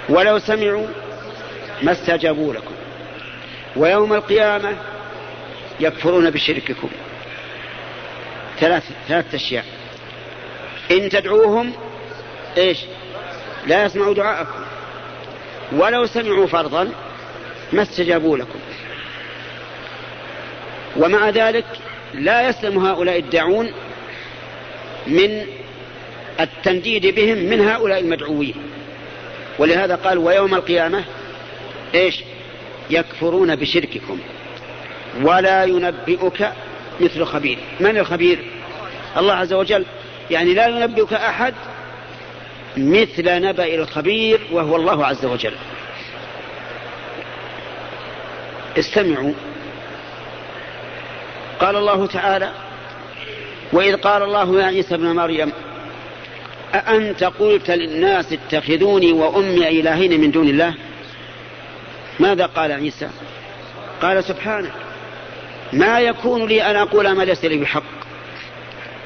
ولو 0.09 0.39
سمعوا 0.39 0.87
ما 1.81 1.91
استجابوا 1.91 2.53
لكم. 2.53 2.73
ويوم 3.75 4.13
القيامة 4.13 4.77
يكفرون 5.79 6.29
بشرككم. 6.29 6.89
ثلاث 8.59 8.83
ثلاث 9.07 9.35
أشياء. 9.35 9.65
إن 10.91 11.09
تدعوهم 11.09 11.73
إيش؟ 12.57 12.77
لا 13.67 13.85
يسمعوا 13.85 14.13
دعاءكم. 14.13 14.59
ولو 15.71 16.05
سمعوا 16.05 16.47
فرضا 16.47 16.91
ما 17.73 17.81
استجابوا 17.81 18.37
لكم. 18.37 18.59
ومع 20.97 21.29
ذلك 21.29 21.65
لا 22.13 22.49
يسلم 22.49 22.85
هؤلاء 22.85 23.19
الداعون 23.19 23.71
من 25.07 25.45
التنديد 26.39 27.15
بهم 27.15 27.37
من 27.37 27.67
هؤلاء 27.67 27.99
المدعوين. 27.99 28.53
ولهذا 29.59 29.95
قال 29.95 30.17
ويوم 30.17 30.55
القيامة 30.55 31.03
إيش؟ 31.95 32.23
يكفرون 32.89 33.55
بشرككم. 33.55 34.19
ولا 35.21 35.63
ينبئك 35.63 36.51
مثل 37.01 37.25
خبير. 37.25 37.57
من 37.79 37.97
الخبير؟ 37.97 38.39
الله 39.17 39.33
عز 39.33 39.53
وجل. 39.53 39.85
يعني 40.31 40.53
لا 40.53 40.67
ينبئك 40.67 41.13
أحد 41.13 41.53
مثل 42.77 43.41
نبأ 43.41 43.75
الخبير 43.75 44.39
وهو 44.51 44.75
الله 44.75 45.05
عز 45.05 45.25
وجل. 45.25 45.53
استمعوا. 48.79 49.33
قال 51.59 51.75
الله 51.75 52.07
تعالى 52.07 52.51
وإذ 53.73 53.95
قال 53.95 54.23
الله 54.23 54.61
يا 54.61 54.65
عيسى 54.65 54.95
ابن 54.95 55.15
مريم 55.15 55.51
أأنت 56.75 57.23
قلت 57.23 57.71
للناس 57.71 58.33
اتخذوني 58.33 59.11
وأمي 59.11 59.67
إلهين 59.67 60.21
من 60.21 60.31
دون 60.31 60.49
الله؟ 60.49 60.73
ماذا 62.19 62.45
قال 62.45 62.71
عيسى؟ 62.71 63.09
قال 64.01 64.23
سبحانه 64.23 64.71
ما 65.73 65.99
يكون 65.99 66.45
لي 66.45 66.63
أن 66.63 66.75
أقول 66.75 67.11
ما 67.11 67.23
ليس 67.23 67.45
لي 67.45 67.57
بحق. 67.57 67.83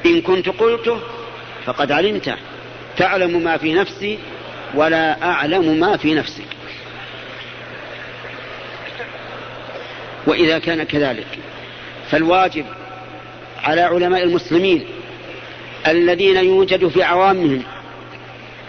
إن 0.06 0.20
كنت 0.20 0.48
قلته 0.48 1.00
فقد 1.64 1.92
علمته 1.92 2.36
تعلم 2.96 3.44
ما 3.44 3.56
في 3.56 3.74
نفسي 3.74 4.18
ولا 4.74 5.22
أعلم 5.22 5.80
ما 5.80 5.96
في 5.96 6.14
نفسك 6.14 6.44
وإذا 10.26 10.58
كان 10.58 10.82
كذلك 10.82 11.26
فالواجب 12.10 12.64
على 13.62 13.80
علماء 13.80 14.22
المسلمين 14.22 14.84
الذين 15.88 16.36
يوجد 16.36 16.88
في 16.88 17.02
عوامهم 17.02 17.62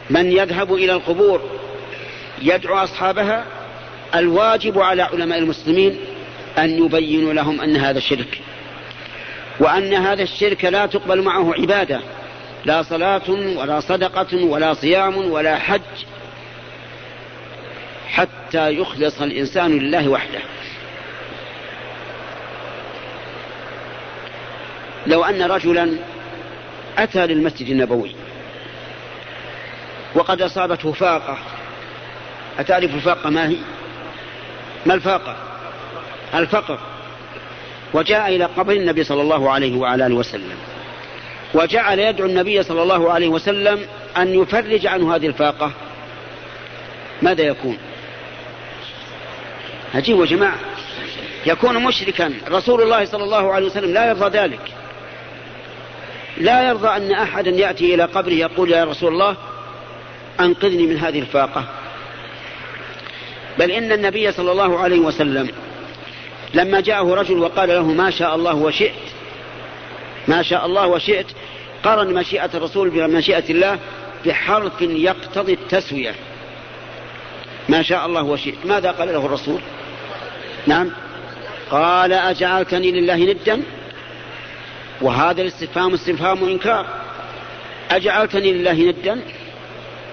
من 0.09 0.31
يذهب 0.31 0.73
إلى 0.73 0.93
القبور 0.93 1.41
يدعو 2.41 2.75
أصحابها 2.77 3.45
الواجب 4.15 4.79
على 4.79 5.01
علماء 5.01 5.39
المسلمين 5.39 5.97
أن 6.57 6.85
يبينوا 6.85 7.33
لهم 7.33 7.61
أن 7.61 7.77
هذا 7.77 7.99
شرك 7.99 8.41
وأن 9.59 9.93
هذا 9.93 10.23
الشرك 10.23 10.65
لا 10.65 10.85
تقبل 10.85 11.21
معه 11.21 11.53
عبادة 11.53 12.01
لا 12.65 12.81
صلاة 12.81 13.29
ولا 13.29 13.79
صدقة 13.79 14.45
ولا 14.45 14.73
صيام 14.73 15.31
ولا 15.31 15.55
حج 15.55 15.81
حتى 18.09 18.71
يخلص 18.71 19.21
الإنسان 19.21 19.79
لله 19.79 20.09
وحده. 20.09 20.39
لو 25.07 25.23
أن 25.23 25.41
رجلا 25.41 25.97
أتى 26.97 27.27
للمسجد 27.27 27.69
النبوي 27.69 28.15
وقد 30.15 30.41
أصابته 30.41 30.91
فاقة. 30.91 31.37
أتعرف 32.59 32.93
الفاقة 32.95 33.29
ما 33.29 33.49
هي؟ 33.49 33.55
ما 34.85 34.93
الفاقة؟ 34.93 35.35
الفقر. 36.33 36.79
وجاء 37.93 38.35
إلى 38.35 38.45
قبر 38.45 38.73
النبي 38.73 39.03
صلى 39.03 39.21
الله 39.21 39.51
عليه 39.51 39.77
وعلى 39.77 40.05
آله 40.05 40.15
وسلم. 40.15 40.57
وجعل 41.53 41.99
يدعو 41.99 42.27
النبي 42.27 42.63
صلى 42.63 42.83
الله 42.83 43.11
عليه 43.11 43.27
وسلم 43.27 43.87
أن 44.17 44.41
يفرج 44.41 44.87
عنه 44.87 45.15
هذه 45.15 45.27
الفاقة. 45.27 45.71
ماذا 47.21 47.41
يكون؟ 47.41 47.77
عجيب 49.95 50.19
يا 50.19 50.25
جماعة. 50.25 50.57
يكون 51.45 51.83
مشركا. 51.83 52.33
رسول 52.51 52.81
الله 52.81 53.05
صلى 53.05 53.23
الله 53.23 53.53
عليه 53.53 53.65
وسلم 53.65 53.93
لا 53.93 54.09
يرضى 54.09 54.37
ذلك. 54.37 54.74
لا 56.37 56.67
يرضى 56.67 56.87
أن 56.87 57.11
أحدا 57.11 57.51
يأتي 57.51 57.95
إلى 57.95 58.03
قبره 58.03 58.33
يقول 58.33 58.71
يا 58.71 58.85
رسول 58.85 59.13
الله 59.13 59.35
أنقذني 60.39 60.87
من 60.87 60.97
هذه 60.97 61.19
الفاقة. 61.19 61.65
بل 63.59 63.71
إن 63.71 63.91
النبي 63.91 64.31
صلى 64.31 64.51
الله 64.51 64.79
عليه 64.79 64.99
وسلم 64.99 65.49
لما 66.53 66.79
جاءه 66.79 67.13
رجل 67.13 67.37
وقال 67.39 67.69
له 67.69 67.83
ما 67.83 68.09
شاء 68.09 68.35
الله 68.35 68.55
وشئت 68.55 68.93
ما 70.27 70.41
شاء 70.41 70.65
الله 70.65 70.87
وشئت 70.87 71.25
قرن 71.83 72.13
مشيئة 72.13 72.49
الرسول 72.53 72.89
بمشيئة 72.89 73.49
الله 73.49 73.79
بحرف 74.25 74.81
يقتضي 74.81 75.53
التسوية. 75.53 76.15
ما 77.69 77.81
شاء 77.81 78.05
الله 78.05 78.23
وشئت. 78.23 78.65
ماذا 78.65 78.91
قال 78.91 79.07
له 79.07 79.25
الرسول؟ 79.25 79.61
نعم. 80.67 80.91
قال 81.71 82.13
أجعلتني 82.13 82.91
لله 82.91 83.15
ندا؟ 83.15 83.61
وهذا 85.01 85.41
الاستفهام 85.41 85.93
استفهام 85.93 86.43
إنكار. 86.43 86.85
أجعلتني 87.91 88.53
لله 88.53 88.73
ندا؟ 88.73 89.21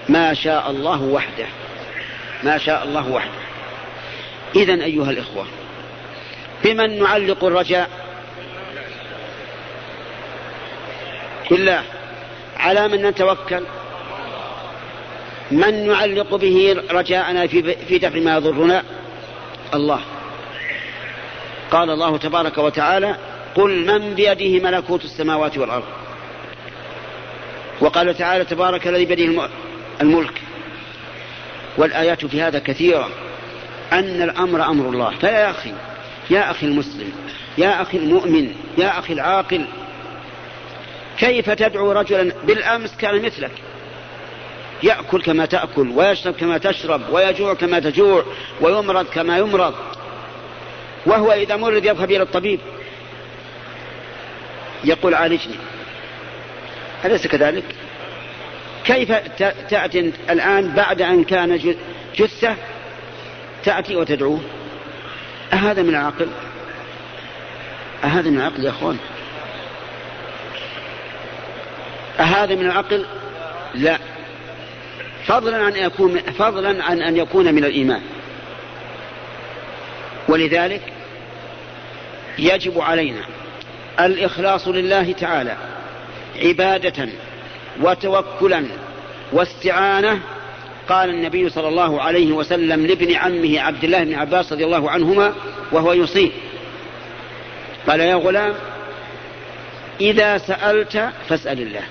ما 0.09 0.33
شاء 0.33 0.71
الله 0.71 1.01
وحده. 1.01 1.45
ما 2.43 2.57
شاء 2.57 2.83
الله 2.83 3.09
وحده. 3.09 3.43
إذا 4.55 4.73
أيها 4.73 5.09
الإخوة 5.09 5.45
بمن 6.63 7.03
نعلق 7.03 7.43
الرجاء؟ 7.43 7.89
بالله. 11.51 11.83
على 12.57 12.87
من 12.87 13.01
نتوكل؟ 13.01 13.63
من 15.51 15.87
نعلق 15.87 16.35
به 16.35 16.83
رجاءنا 16.91 17.47
في 17.87 17.97
دفع 17.97 18.19
ما 18.19 18.35
يضرنا؟ 18.35 18.83
الله. 19.73 20.01
قال 21.71 21.89
الله 21.89 22.17
تبارك 22.17 22.57
وتعالى 22.57 23.15
قل 23.55 23.85
من 23.85 24.13
بيده 24.13 24.63
ملكوت 24.69 25.05
السماوات 25.05 25.57
والأرض. 25.57 25.83
وقال 27.81 28.17
تعالى 28.17 28.45
تبارك 28.45 28.87
الذي 28.87 29.05
بيده 29.05 29.49
الملك. 30.01 30.41
والآيات 31.77 32.25
في 32.25 32.41
هذا 32.41 32.59
كثيرة. 32.59 33.09
أن 33.93 34.21
الأمر 34.21 34.65
أمر 34.65 34.89
الله. 34.89 35.09
فيا 35.09 35.49
أخي 35.49 35.73
يا 36.29 36.51
أخي 36.51 36.65
المسلم 36.65 37.11
يا 37.57 37.81
أخي 37.81 37.97
المؤمن 37.97 38.55
يا 38.77 38.99
أخي 38.99 39.13
العاقل 39.13 39.65
كيف 41.17 41.49
تدعو 41.49 41.91
رجلا 41.91 42.31
بالأمس 42.43 42.97
كان 42.97 43.21
مثلك؟ 43.21 43.51
يأكل 44.83 45.21
كما 45.21 45.45
تأكل 45.45 45.89
ويشرب 45.89 46.33
كما 46.33 46.57
تشرب 46.57 47.01
ويجوع 47.11 47.53
كما 47.53 47.79
تجوع 47.79 48.23
ويمرض 48.61 49.05
كما 49.05 49.37
يمرض. 49.37 49.73
وهو 51.05 51.31
إذا 51.31 51.55
مرض 51.55 51.85
يذهب 51.85 52.11
إلى 52.11 52.21
الطبيب. 52.21 52.59
يقول 54.83 55.13
عالجني. 55.13 55.55
أليس 57.05 57.27
كذلك؟ 57.27 57.63
كيف 58.85 59.11
تأتي 59.69 60.13
الآن 60.29 60.73
بعد 60.73 61.01
أن 61.01 61.23
كان 61.23 61.75
جثة 62.17 62.55
تأتي 63.63 63.95
وتدعوه؟ 63.95 64.41
أهذا 65.53 65.81
من 65.81 65.89
العقل. 65.89 66.27
أهذا 68.03 68.29
من 68.29 68.37
العقل 68.37 68.65
يا 68.65 68.69
أخوان. 68.69 68.97
أهذا 72.19 72.55
من 72.55 72.65
العقل؟ 72.65 73.05
لا. 73.75 73.99
فضلا 75.25 75.57
عن 75.57 75.75
يكون 75.75 76.17
فضلا 76.19 76.83
عن 76.83 77.01
أن 77.01 77.17
يكون 77.17 77.53
من 77.53 77.65
الإيمان. 77.65 78.01
ولذلك 80.29 80.81
يجب 82.39 82.81
علينا 82.81 83.21
الإخلاص 83.99 84.67
لله 84.67 85.11
تعالى 85.11 85.57
عبادة 86.43 87.09
وتوكلا 87.81 88.65
واستعانة. 89.31 90.19
قال 90.89 91.09
النبي 91.09 91.49
صلى 91.49 91.67
الله 91.67 92.01
عليه 92.01 92.31
وسلم 92.31 92.85
لابن 92.85 93.15
عمه 93.15 93.59
عبد 93.59 93.83
الله 93.83 94.03
بن 94.03 94.13
عباس 94.13 94.53
رضي 94.53 94.65
الله 94.65 94.91
عنهما 94.91 95.33
وهو 95.71 95.93
يصيب. 95.93 96.31
قال 97.87 97.99
يا 97.99 98.15
غلام 98.15 98.53
إذا 100.01 100.37
سألت 100.37 101.09
فاسأل 101.29 101.61
الله. 101.61 101.83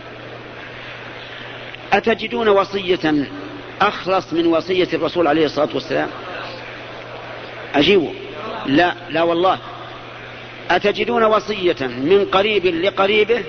أتجدون 1.93 2.49
وصية 2.49 3.27
أخلص 3.81 4.33
من 4.33 4.47
وصية 4.47 4.88
الرسول 4.93 5.27
عليه 5.27 5.47
الصلاة 5.47 5.69
والسلام؟ 5.75 6.09
أجيبوا 7.75 8.12
لا 8.67 8.95
لا 9.11 9.23
والله. 9.23 9.59
أتجدون 10.77 11.25
وصية 11.25 11.77
من 11.81 12.25
قريب 12.33 12.67
لقريبه 12.67 13.43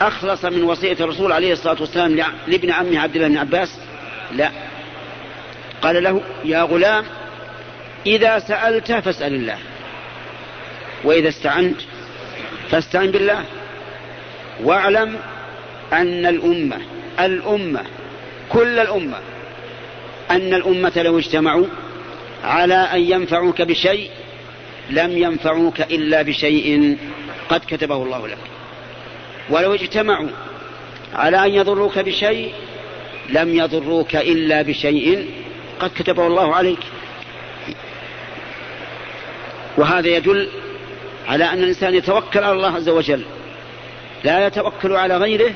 أخلص 0.00 0.44
من 0.44 0.62
وصية 0.62 0.96
الرسول 1.00 1.32
عليه 1.32 1.52
الصلاة 1.52 1.76
والسلام 1.80 2.24
لابن 2.46 2.70
عمه 2.70 3.00
عبد 3.00 3.16
الله 3.16 3.28
بن 3.28 3.36
عباس؟ 3.36 3.78
لا. 4.32 4.50
قال 5.82 6.02
له 6.02 6.22
يا 6.44 6.62
غلام 6.62 7.04
إذا 8.06 8.38
سألت 8.38 8.92
فاسأل 8.92 9.34
الله 9.34 9.58
وإذا 11.04 11.28
استعنت 11.28 11.80
فاستعن 12.70 13.10
بالله 13.10 13.44
واعلم 14.62 15.16
أن 15.92 16.26
الأمة 16.26 16.78
الأمة 17.20 17.82
كل 18.48 18.78
الأمة 18.78 19.18
أن 20.30 20.54
الأمة 20.54 20.92
لو 20.96 21.18
اجتمعوا 21.18 21.66
على 22.44 22.74
أن 22.74 23.00
ينفعوك 23.00 23.62
بشيء 23.62 24.10
لم 24.90 25.18
ينفعوك 25.18 25.80
إلا 25.80 26.22
بشيء 26.22 26.96
قد 27.48 27.60
كتبه 27.68 28.02
الله 28.02 28.28
لك. 28.28 28.38
ولو 29.50 29.74
اجتمعوا 29.74 30.28
على 31.14 31.46
أن 31.46 31.54
يضروك 31.54 31.98
بشيء 31.98 32.52
لم 33.30 33.56
يضروك 33.56 34.16
إلا 34.16 34.62
بشيء 34.62 35.30
قد 35.80 35.90
كتبه 35.98 36.26
الله 36.26 36.54
عليك. 36.54 36.78
وهذا 39.76 40.08
يدل 40.08 40.48
على 41.28 41.44
أن 41.44 41.58
الإنسان 41.58 41.94
يتوكل 41.94 42.44
على 42.44 42.52
الله 42.52 42.74
عز 42.76 42.88
وجل. 42.88 43.22
لا 44.24 44.46
يتوكل 44.46 44.92
على 44.92 45.16
غيره 45.16 45.54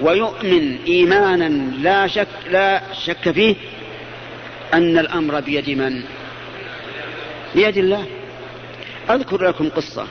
ويؤمن 0.00 0.78
إيمانا 0.86 1.48
لا 1.82 2.06
شك 2.06 2.28
لا 2.50 2.82
شك 2.92 3.30
فيه 3.30 3.54
أن 4.74 4.98
الأمر 4.98 5.40
بيد 5.40 5.70
من؟ 5.70 6.02
بيد 7.54 7.78
الله. 7.78 8.06
أذكر 9.10 9.42
لكم 9.42 9.68
قصة. 9.68 10.06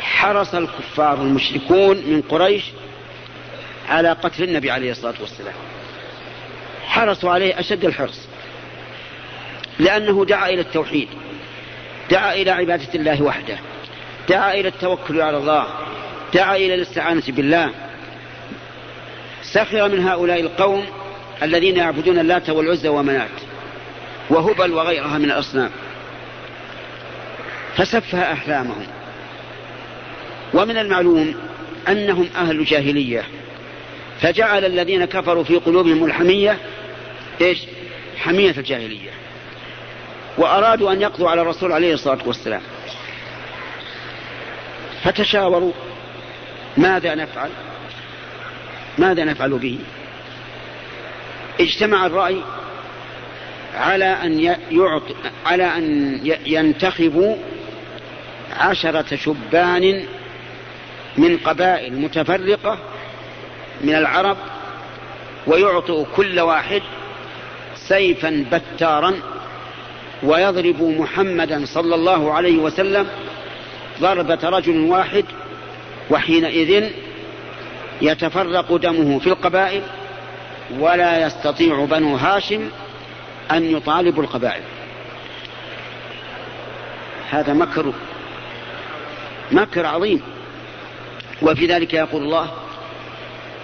حرص 0.00 0.54
الكفار 0.54 1.14
المشركون 1.14 1.96
من 1.96 2.22
قريش 2.28 2.64
على 3.88 4.12
قتل 4.12 4.44
النبي 4.44 4.70
عليه 4.70 4.90
الصلاة 4.90 5.14
والسلام. 5.20 5.54
حرصوا 6.86 7.30
عليه 7.30 7.60
أشد 7.60 7.84
الحرص. 7.84 8.20
لأنه 9.78 10.24
دعا 10.24 10.48
إلى 10.48 10.60
التوحيد. 10.60 11.08
دعا 12.10 12.34
إلى 12.34 12.50
عبادة 12.50 12.94
الله 12.94 13.22
وحده. 13.22 13.58
دعا 14.28 14.54
إلى 14.54 14.68
التوكل 14.68 15.20
على 15.20 15.36
الله. 15.36 15.66
دعا 16.34 16.56
إلى 16.56 16.74
الاستعانة 16.74 17.22
بالله. 17.28 17.70
سخر 19.42 19.88
من 19.88 20.08
هؤلاء 20.08 20.40
القوم 20.40 20.86
الذين 21.42 21.76
يعبدون 21.76 22.18
اللات 22.18 22.50
والعزى 22.50 22.88
ومنات. 22.88 23.51
وهبل 24.30 24.72
وغيرها 24.72 25.18
من 25.18 25.24
الأصنام. 25.24 25.70
فسفه 27.76 28.32
أحلامهم. 28.32 28.86
ومن 30.54 30.78
المعلوم 30.78 31.34
أنهم 31.88 32.28
أهل 32.36 32.64
جاهلية. 32.64 33.24
فجعل 34.20 34.64
الذين 34.64 35.04
كفروا 35.04 35.44
في 35.44 35.56
قلوبهم 35.56 36.04
الحمية 36.04 36.58
إيش؟ 37.40 37.58
حمية 38.16 38.50
الجاهلية. 38.50 39.10
وأرادوا 40.38 40.92
أن 40.92 41.02
يقضوا 41.02 41.30
على 41.30 41.42
الرسول 41.42 41.72
عليه 41.72 41.94
الصلاة 41.94 42.18
والسلام. 42.26 42.62
فتشاوروا 45.04 45.72
ماذا 46.76 47.14
نفعل؟ 47.14 47.50
ماذا 48.98 49.24
نفعل 49.24 49.50
به؟ 49.50 49.78
اجتمع 51.60 52.06
الرأي 52.06 52.42
على 53.74 54.04
أن 54.04 54.40
يعط 54.70 55.02
على 55.46 55.64
أن 55.64 56.18
ينتخبوا 56.46 57.36
عشرة 58.52 59.16
شبان 59.16 60.04
من 61.18 61.36
قبائل 61.36 61.98
متفرقة 62.00 62.78
من 63.80 63.94
العرب 63.94 64.36
ويعطوا 65.46 66.04
كل 66.16 66.40
واحد 66.40 66.82
سيفا 67.74 68.44
بتارا 68.52 69.14
ويضرب 70.22 70.82
محمدا 70.82 71.64
صلى 71.64 71.94
الله 71.94 72.32
عليه 72.32 72.58
وسلم 72.58 73.06
ضربة 74.00 74.38
رجل 74.44 74.80
واحد 74.80 75.24
وحينئذ 76.10 76.90
يتفرق 78.02 78.76
دمه 78.76 79.18
في 79.18 79.26
القبائل 79.26 79.82
ولا 80.78 81.26
يستطيع 81.26 81.84
بنو 81.84 82.16
هاشم 82.16 82.68
أن 83.50 83.76
يطالبوا 83.76 84.22
القبائل. 84.22 84.62
هذا 87.30 87.52
مكر 87.52 87.92
مكر 89.52 89.86
عظيم. 89.86 90.22
وفي 91.42 91.66
ذلك 91.66 91.94
يقول 91.94 92.22
الله 92.22 92.52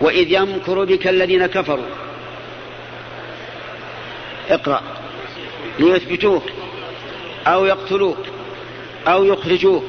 وإذ 0.01 0.33
يمكر 0.33 0.85
بك 0.85 1.07
الذين 1.07 1.47
كفروا. 1.47 1.87
اقرأ. 4.49 4.83
ليثبتوك 5.79 6.43
أو 7.47 7.65
يقتلوك 7.65 8.19
أو 9.07 9.25
يخرجوك. 9.25 9.85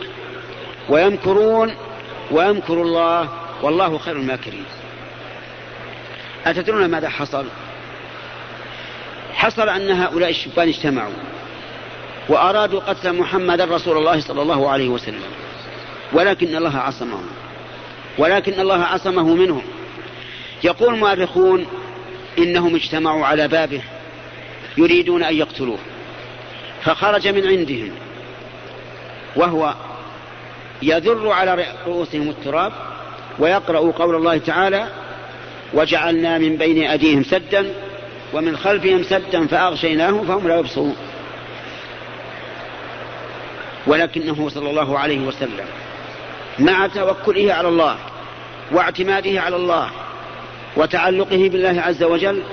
ويمكرون 0.89 1.75
ويمكر 2.31 2.81
الله. 2.81 3.29
والله 3.61 3.97
خير 3.97 4.15
الماكرين. 4.15 4.65
أتدرون 6.45 6.85
ماذا 6.85 7.09
حصل؟ 7.09 7.45
حصل 9.33 9.69
أن 9.69 9.91
هؤلاء 9.91 10.29
الشبان 10.29 10.67
اجتمعوا 10.67 11.13
وأرادوا 12.29 12.79
قتل 12.79 13.13
محمد 13.13 13.61
رسول 13.61 13.97
الله 13.97 14.19
صلى 14.19 14.41
الله 14.41 14.69
عليه 14.69 14.89
وسلم. 14.89 15.21
ولكن 16.13 16.55
الله 16.55 16.77
عصمهم. 16.77 17.27
ولكن 18.17 18.59
الله 18.59 18.83
عصمه 18.83 19.35
منهم. 19.35 19.61
يقول 20.63 20.93
المؤرخون 20.93 21.65
إنهم 22.37 22.75
اجتمعوا 22.75 23.25
على 23.25 23.47
بابه 23.47 23.81
يريدون 24.77 25.23
أن 25.23 25.35
يقتلوه. 25.35 25.79
فخرج 26.83 27.27
من 27.27 27.47
عندهم. 27.47 27.91
وهو 29.35 29.73
يذر 30.81 31.29
على 31.29 31.65
رؤوسهم 31.87 32.29
التراب 32.29 32.73
ويقرأ 33.39 33.91
قول 33.91 34.15
الله 34.15 34.37
تعالى 34.37 34.87
وجعلنا 35.73 36.37
من 36.37 36.57
بين 36.57 36.83
أيديهم 36.83 37.23
سدا 37.23 37.73
ومن 38.33 38.57
خلفهم 38.57 39.03
سدا 39.03 39.47
فأغشيناهم 39.47 40.27
فهم 40.27 40.47
لا 40.47 40.59
يبصرون. 40.59 40.95
ولكنه 43.87 44.49
صلى 44.49 44.69
الله 44.69 44.99
عليه 44.99 45.19
وسلم 45.19 45.65
مع 46.59 46.87
توكله 46.87 47.53
على 47.53 47.67
الله 47.67 47.97
واعتماده 48.71 49.41
على 49.41 49.55
الله 49.55 49.89
وتعلقه 50.75 51.49
بالله 51.49 51.81
عز 51.81 52.03
وجل 52.03 52.43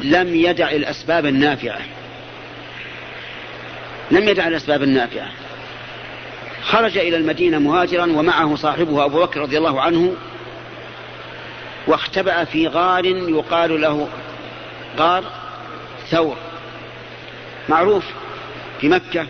لم 0.00 0.34
يدع 0.34 0.70
الأسباب 0.70 1.26
النافعة. 1.26 1.80
لم 4.10 4.28
يدع 4.28 4.48
الأسباب 4.48 4.82
النافعة. 4.82 5.28
خرج 6.62 6.98
إلى 6.98 7.16
المدينة 7.16 7.58
مهاجرا 7.58 8.04
ومعه 8.04 8.56
صاحبه 8.56 9.04
أبو 9.04 9.22
بكر 9.22 9.40
رضي 9.40 9.58
الله 9.58 9.80
عنه 9.80 10.14
واختبأ 11.86 12.44
في 12.44 12.68
غار 12.68 13.04
يقال 13.06 13.80
له 13.80 14.08
غار 14.96 15.24
ثور. 16.10 16.36
معروف 17.68 18.04
في 18.80 18.88
مكة. 18.88 19.26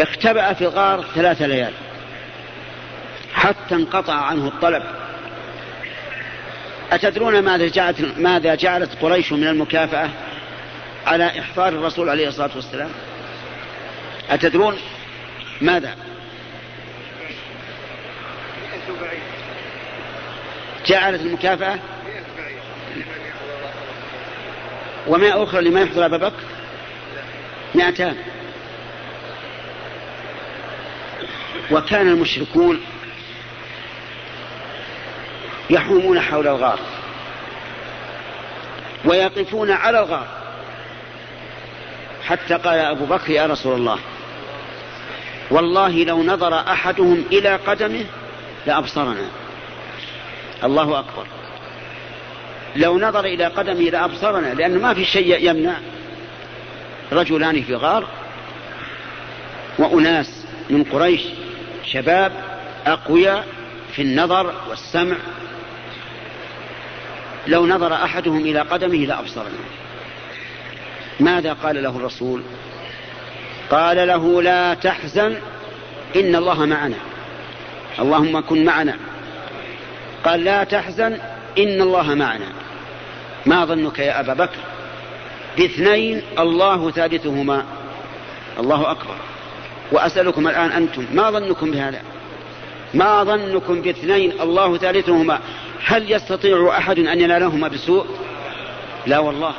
اختبأ 0.00 0.52
في 0.52 0.64
الغار 0.64 1.04
ثلاث 1.14 1.42
ليال. 1.42 1.72
حتى 3.34 3.74
انقطع 3.74 4.14
عنه 4.14 4.48
الطلب. 4.48 4.82
أتدرون 6.92 7.42
ماذا 7.42 7.68
جعلت, 7.68 8.18
ماذا 8.18 8.54
جعلت 8.54 8.90
قريش 9.02 9.32
من 9.32 9.46
المكافأة 9.46 10.10
على 11.06 11.40
إحضار 11.40 11.68
الرسول 11.68 12.08
عليه 12.08 12.28
الصلاة 12.28 12.50
والسلام؟ 12.54 12.90
أتدرون 14.30 14.78
ماذا؟ 15.60 15.94
جعلت 20.86 21.20
المكافأة 21.20 21.78
وما 25.10 25.42
أخرى 25.42 25.60
لما 25.60 25.80
يحضر 25.80 26.06
أبا 26.06 26.16
بكر؟ 26.16 26.42
مئتان. 27.74 28.16
وكان 31.70 32.08
المشركون 32.08 32.80
يحومون 35.70 36.20
حول 36.20 36.48
الغار 36.48 36.78
ويقفون 39.04 39.70
على 39.70 39.98
الغار. 39.98 40.26
حتى 42.26 42.54
قال 42.54 42.78
أبو 42.78 43.04
بكر 43.04 43.30
يا 43.30 43.46
رسول 43.46 43.74
الله 43.74 43.98
والله 45.50 46.04
لو 46.04 46.22
نظر 46.22 46.54
أحدهم 46.54 47.24
إلى 47.32 47.56
قدمه 47.56 48.04
لأبصرنا. 48.66 49.30
الله 50.64 50.98
أكبر. 50.98 51.26
لو 52.76 52.98
نظر 52.98 53.24
إلى 53.24 53.46
قدمه 53.46 53.90
لأبصرنا 53.90 54.54
لأنه 54.54 54.80
ما 54.80 54.94
في 54.94 55.04
شيء 55.04 55.50
يمنع. 55.50 55.74
رجلان 57.12 57.62
في 57.62 57.74
غار 57.74 58.06
وأناس 59.78 60.46
من 60.70 60.84
قريش 60.84 61.22
شباب 61.84 62.32
أقوياء 62.86 63.46
في 63.92 64.02
النظر 64.02 64.54
والسمع. 64.68 65.16
لو 67.46 67.66
نظر 67.66 67.94
أحدهم 67.94 68.40
إلى 68.40 68.60
قدمه 68.60 68.98
لأبصرنا. 69.06 69.58
ماذا 71.20 71.52
قال 71.52 71.82
له 71.82 71.96
الرسول؟ 71.96 72.42
قال 73.70 74.08
له 74.08 74.42
لا 74.42 74.74
تحزن 74.74 75.36
إن 76.16 76.36
الله 76.36 76.66
معنا. 76.66 76.96
اللهم 77.98 78.40
كن 78.40 78.64
معنا. 78.64 78.96
قال 80.24 80.44
لا 80.44 80.64
تحزن 80.64 81.18
إن 81.58 81.82
الله 81.82 82.14
معنا. 82.14 82.46
ما 83.46 83.64
ظنك 83.64 83.98
يا 83.98 84.20
أبا 84.20 84.34
بكر؟ 84.34 84.58
باثنين 85.58 86.22
الله 86.38 86.90
ثالثهما 86.90 87.64
الله 88.58 88.90
أكبر. 88.90 89.14
وأسألكم 89.92 90.48
الآن 90.48 90.72
أنتم 90.72 91.06
ما 91.12 91.30
ظنكم 91.30 91.70
بهذا؟ 91.70 92.02
ما 92.94 93.24
ظنكم 93.24 93.82
باثنين 93.82 94.32
الله 94.40 94.76
ثالثهما؟ 94.76 95.38
هل 95.84 96.12
يستطيع 96.12 96.78
أحد 96.78 96.98
أن 96.98 97.20
ينالهما 97.20 97.68
بسوء؟ 97.68 98.06
لا 99.06 99.18
والله. 99.18 99.54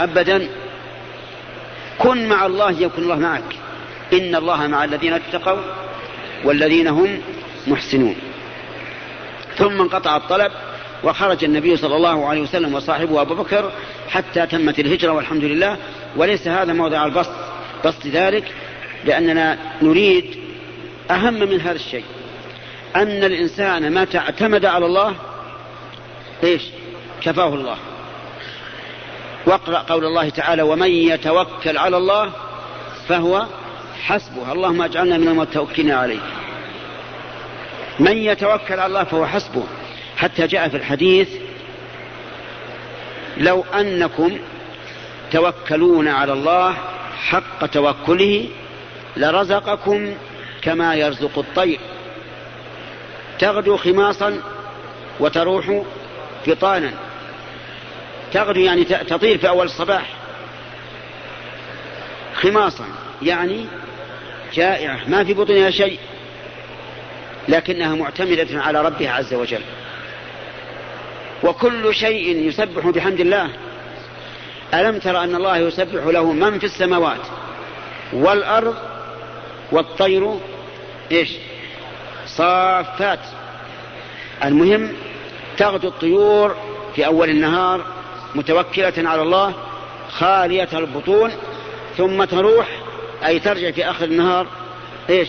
أبدا. 0.00 0.48
كن 1.98 2.28
مع 2.28 2.46
الله 2.46 2.70
يكن 2.70 3.02
الله 3.02 3.16
معك. 3.16 3.56
إن 4.12 4.34
الله 4.34 4.66
مع 4.66 4.84
الذين 4.84 5.12
اتقوا 5.12 5.62
والذين 6.44 6.88
هم 6.88 7.20
محسنون. 7.66 8.16
ثم 9.56 9.80
انقطع 9.80 10.16
الطلب. 10.16 10.52
وخرج 11.04 11.44
النبي 11.44 11.76
صلى 11.76 11.96
الله 11.96 12.28
عليه 12.28 12.40
وسلم 12.40 12.74
وصاحبه 12.74 13.22
أبو 13.22 13.34
بكر 13.34 13.72
حتى 14.08 14.46
تمت 14.46 14.78
الهجرة 14.78 15.12
والحمد 15.12 15.44
لله. 15.44 15.76
وليس 16.16 16.48
هذا 16.48 16.72
موضع 16.72 17.06
البسط. 17.06 17.32
بسط 17.84 18.06
ذلك 18.06 18.52
لأننا 19.04 19.58
نريد 19.82 20.38
أهم 21.10 21.34
من 21.34 21.60
هذا 21.60 21.76
الشيء. 21.76 22.04
أن 22.96 23.24
الإنسان 23.24 23.94
متى 23.94 24.18
اعتمد 24.18 24.64
على 24.64 24.86
الله 24.86 25.14
إيش؟ 26.44 26.62
كفاه 27.22 27.54
الله. 27.54 27.76
واقرأ 29.46 29.78
قول 29.78 30.04
الله 30.04 30.28
تعالى 30.28 30.62
ومن 30.62 30.90
يتوكل 30.90 31.78
على 31.78 31.96
الله 31.96 32.30
فهو 33.08 33.46
حسبه. 34.02 34.52
اللهم 34.52 34.82
اجعلنا 34.82 35.18
من 35.18 35.28
المتوكلين 35.28 35.92
عليك 35.92 36.20
من 37.98 38.16
يتوكل 38.16 38.74
على 38.74 38.86
الله 38.86 39.04
فهو 39.04 39.26
حسبه. 39.26 39.64
حتى 40.20 40.46
جاء 40.46 40.68
في 40.68 40.76
الحديث 40.76 41.28
لو 43.36 43.64
أنكم 43.74 44.38
توكلون 45.32 46.08
على 46.08 46.32
الله 46.32 46.76
حق 47.16 47.66
توكله 47.66 48.48
لرزقكم 49.16 50.14
كما 50.62 50.94
يرزق 50.94 51.38
الطير. 51.38 51.80
تغدو 53.38 53.76
خماصا 53.76 54.40
وتروح 55.20 55.82
فطانا. 56.46 56.92
تغدو 58.32 58.60
يعني 58.60 58.84
تطير 58.84 59.38
في 59.38 59.48
أول 59.48 59.66
الصباح. 59.66 60.06
خماصا 62.34 62.84
يعني 63.22 63.66
جائعة 64.54 65.00
ما 65.08 65.24
في 65.24 65.34
بطنها 65.34 65.70
شيء 65.70 65.98
لكنها 67.48 67.94
معتمدة 67.94 68.62
على 68.62 68.82
ربها 68.82 69.10
عز 69.10 69.34
وجل. 69.34 69.62
وكل 71.44 71.94
شيء 71.94 72.36
يسبح 72.48 72.86
بحمد 72.86 73.20
الله. 73.20 73.50
ألم 74.74 74.98
تر 74.98 75.24
أن 75.24 75.34
الله 75.34 75.56
يسبح 75.56 76.04
له 76.06 76.32
من 76.32 76.58
في 76.58 76.66
السماوات 76.66 77.20
والأرض 78.12 78.76
والطير؟ 79.72 80.34
إيش؟ 81.12 81.30
صافات. 82.26 83.20
المهم 84.44 84.92
تغدو 85.56 85.88
الطيور 85.88 86.56
في 86.94 87.06
أول 87.06 87.30
النهار 87.30 87.84
متوكلة 88.34 88.92
على 88.96 89.22
الله 89.22 89.54
خالية 90.08 90.68
البطون 90.72 91.30
ثم 91.96 92.24
تروح 92.24 92.68
أي 93.26 93.38
ترجع 93.38 93.70
في 93.70 93.90
آخر 93.90 94.04
النهار 94.04 94.46
إيش؟ 95.10 95.28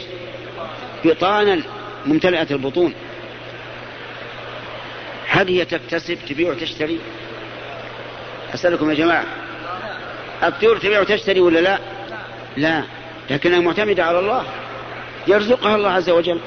بطانا 1.05 1.61
ممتلئة 2.05 2.47
البطون. 2.51 2.93
هل 5.41 5.47
هي 5.47 5.65
تكتسب 5.65 6.17
تبيع 6.29 6.51
وتشتري؟ 6.51 6.99
أسألكم 8.53 8.89
يا 8.89 8.95
جماعة. 8.95 9.25
الطيور 10.43 10.77
تبيع 10.77 11.01
وتشتري 11.01 11.39
ولا 11.39 11.59
لا؟ 11.59 11.79
لا. 12.57 12.83
لكنها 13.29 13.59
معتمدة 13.59 14.05
على 14.05 14.19
الله. 14.19 14.45
يرزقها 15.27 15.75
الله 15.75 15.91
عز 15.91 16.09
وجل. 16.09 16.39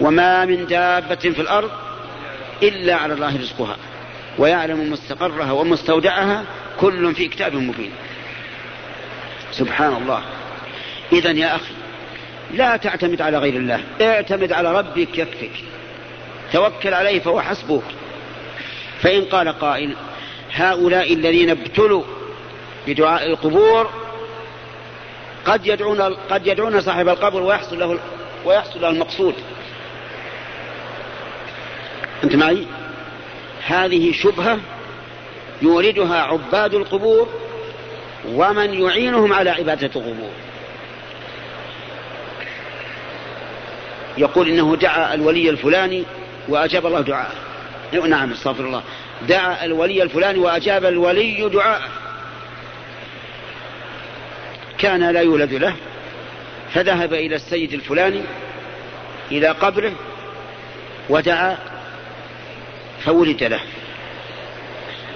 وما 0.00 0.44
من 0.44 0.66
دابة 0.66 1.14
في 1.14 1.40
الأرض 1.40 1.70
إلا 2.62 2.94
على 2.94 3.14
الله 3.14 3.36
رزقها. 3.36 3.76
ويعلم 4.38 4.92
مستقرها 4.92 5.52
ومستودعها 5.52 6.44
كل 6.80 7.14
في 7.14 7.28
كتاب 7.28 7.54
مبين. 7.54 7.90
سبحان 9.52 9.96
الله. 10.02 10.22
إذا 11.12 11.30
يا 11.30 11.56
أخي 11.56 11.74
لا 12.54 12.76
تعتمد 12.76 13.20
على 13.22 13.38
غير 13.38 13.54
الله. 13.54 13.80
اعتمد 14.00 14.52
على 14.52 14.78
ربك 14.78 15.18
يكفك 15.18 15.50
توكل 16.52 16.94
عليه 16.94 17.20
فهو 17.20 17.40
حسبك 17.40 17.82
فإن 19.00 19.24
قال 19.24 19.48
قائل 19.48 19.96
هؤلاء 20.52 21.12
الذين 21.12 21.50
ابتلوا 21.50 22.02
بدعاء 22.86 23.26
القبور 23.26 23.90
قد 25.44 25.66
يدعون 25.66 26.00
قد 26.30 26.46
يدعون 26.46 26.80
صاحب 26.80 27.08
القبر 27.08 27.42
ويحصل 27.42 27.78
له 27.78 27.98
ويحصل 28.44 28.80
له 28.80 28.88
المقصود. 28.88 29.34
أنت 32.24 32.34
معي؟ 32.34 32.66
هذه 33.66 34.12
شبهة 34.12 34.58
يوردها 35.62 36.22
عباد 36.22 36.74
القبور 36.74 37.28
ومن 38.28 38.74
يعينهم 38.74 39.32
على 39.32 39.50
عبادة 39.50 39.86
القبور. 39.86 40.30
يقول 44.18 44.48
إنه 44.48 44.76
دعا 44.76 45.14
الولي 45.14 45.50
الفلاني 45.50 46.04
وأجاب 46.48 46.86
الله 46.86 47.00
دعاءه. 47.00 47.53
نعم 47.92 48.32
استغفر 48.32 48.64
الله. 48.64 48.82
دعا 49.28 49.64
الولي 49.64 50.02
الفلاني 50.02 50.38
وأجاب 50.38 50.84
الولي 50.84 51.48
دعاءه 51.48 51.88
كان 54.78 55.10
لا 55.10 55.20
يولد 55.20 55.52
له 55.52 55.74
فذهب 56.74 57.14
إلى 57.14 57.36
السيد 57.36 57.72
الفلاني 57.72 58.22
إلى 59.30 59.48
قبره 59.48 59.92
ودعا 61.08 61.58
فولد 63.04 63.42
له. 63.44 63.60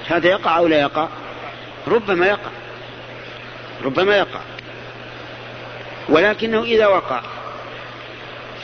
هذا 0.07 0.29
يقع 0.29 0.59
أو 0.59 0.67
لا 0.67 0.81
يقع؟ 0.81 1.09
ربما 1.89 2.27
يقع. 2.27 2.51
ربما 3.85 4.17
يقع. 4.17 4.41
ولكنه 6.09 6.63
إذا 6.63 6.87
وقع 6.87 7.23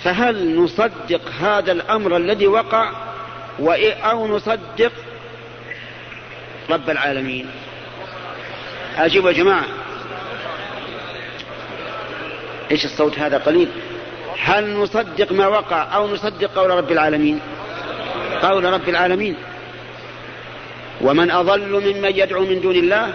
فهل 0.03 0.57
نصدق 0.57 1.21
هذا 1.41 1.73
الأمر 1.73 2.17
الذي 2.17 2.47
وقع؟ 2.47 2.91
أو 4.05 4.37
نصدق 4.37 4.93
رب 6.71 6.91
العالمين. 6.91 7.47
أجيبوا 8.97 9.31
يا 9.31 9.37
جماعة. 9.37 9.65
إيش 12.71 12.85
الصوت 12.85 13.19
هذا 13.19 13.39
قليل؟ 13.39 13.69
هل 14.39 14.75
نصدق 14.75 15.33
ما 15.33 15.47
وقع 15.47 15.97
أو 15.97 16.15
نصدق 16.15 16.51
قول 16.55 16.71
رب 16.71 16.93
العالمين؟ 16.93 17.41
قول 18.43 18.65
رب 18.65 18.89
العالمين. 18.89 19.37
ومن 21.01 21.31
أضل 21.31 21.71
ممن 21.71 22.11
يدعو 22.17 22.45
من 22.45 22.61
دون 22.61 22.77
الله؟ 22.77 23.15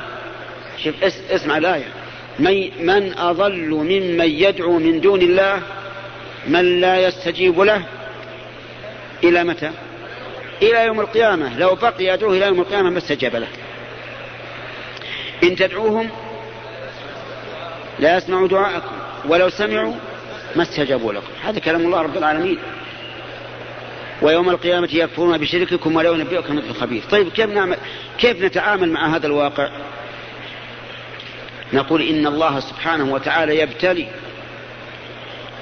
شوف 0.84 0.96
اسمع 1.32 1.58
الآية. 1.58 1.88
من 2.80 3.14
أضل 3.18 3.70
ممن 3.70 4.30
يدعو 4.30 4.80
من 4.80 5.02
دون 5.02 5.22
الله 5.22 5.62
من 6.48 6.82
لا 6.82 7.08
يستجيب 7.08 7.62
له 7.62 7.84
إلى 9.24 9.44
متى؟ 9.44 9.72
إلى 10.62 10.86
يوم 10.86 11.00
القيامة 11.00 11.58
لو 11.58 11.76
بقي 11.76 12.06
يدعوه 12.06 12.34
إلى 12.34 12.46
يوم 12.46 12.60
القيامة 12.60 12.90
ما 12.90 12.98
استجاب 12.98 13.36
له. 13.36 13.48
إن 15.44 15.56
تدعوهم 15.56 16.10
لا 18.00 18.18
يسمعوا 18.18 18.48
دعاءكم 18.48 18.96
ولو 19.28 19.50
سمعوا 19.50 19.94
ما 20.56 20.64
استجابوا 20.64 21.14
لكم. 21.14 21.32
هذا 21.44 21.60
كلام 21.60 21.82
الله 21.82 22.02
رب 22.02 22.18
العالمين. 22.18 22.60
ويوم 24.22 24.50
القيامة 24.50 24.90
يكفرون 24.92 25.38
بشرككم 25.38 25.96
ولا 25.96 26.10
ينبئكم 26.10 26.56
مثل 26.56 26.74
خبير. 26.74 27.04
طيب 27.12 27.30
كيف 27.30 27.50
نعمل؟ 27.50 27.78
كيف 28.18 28.42
نتعامل 28.42 28.92
مع 28.92 29.16
هذا 29.16 29.28
الواقع؟ 29.28 29.70
نقول 31.74 32.02
إن 32.02 32.28
الله 32.28 32.60
سبحانه 32.60 33.14
وتعالى 33.14 33.60
يبتلي 33.60 34.08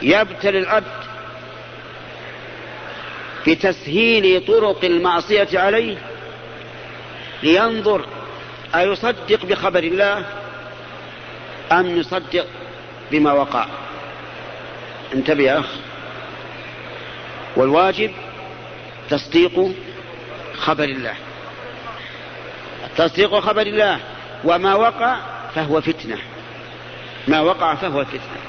يبتلي 0.01 0.59
العبد 0.59 0.96
بتسهيل 3.47 4.45
طرق 4.45 4.85
المعصية 4.85 5.47
عليه 5.53 5.97
لينظر 7.43 8.05
أيصدق 8.75 9.45
بخبر 9.45 9.83
الله 9.83 10.25
أم 11.71 11.97
يصدق 11.97 12.45
بما 13.11 13.33
وقع. 13.33 13.65
انتبه 15.13 15.43
يا 15.43 15.59
أخ. 15.59 15.69
والواجب 17.55 18.11
تصديق 19.09 19.71
خبر 20.55 20.83
الله. 20.83 21.13
تصديق 22.97 23.39
خبر 23.39 23.61
الله 23.61 23.99
وما 24.43 24.75
وقع 24.75 25.19
فهو 25.55 25.81
فتنة. 25.81 26.17
ما 27.27 27.41
وقع 27.41 27.75
فهو 27.75 28.05
فتنة. 28.05 28.41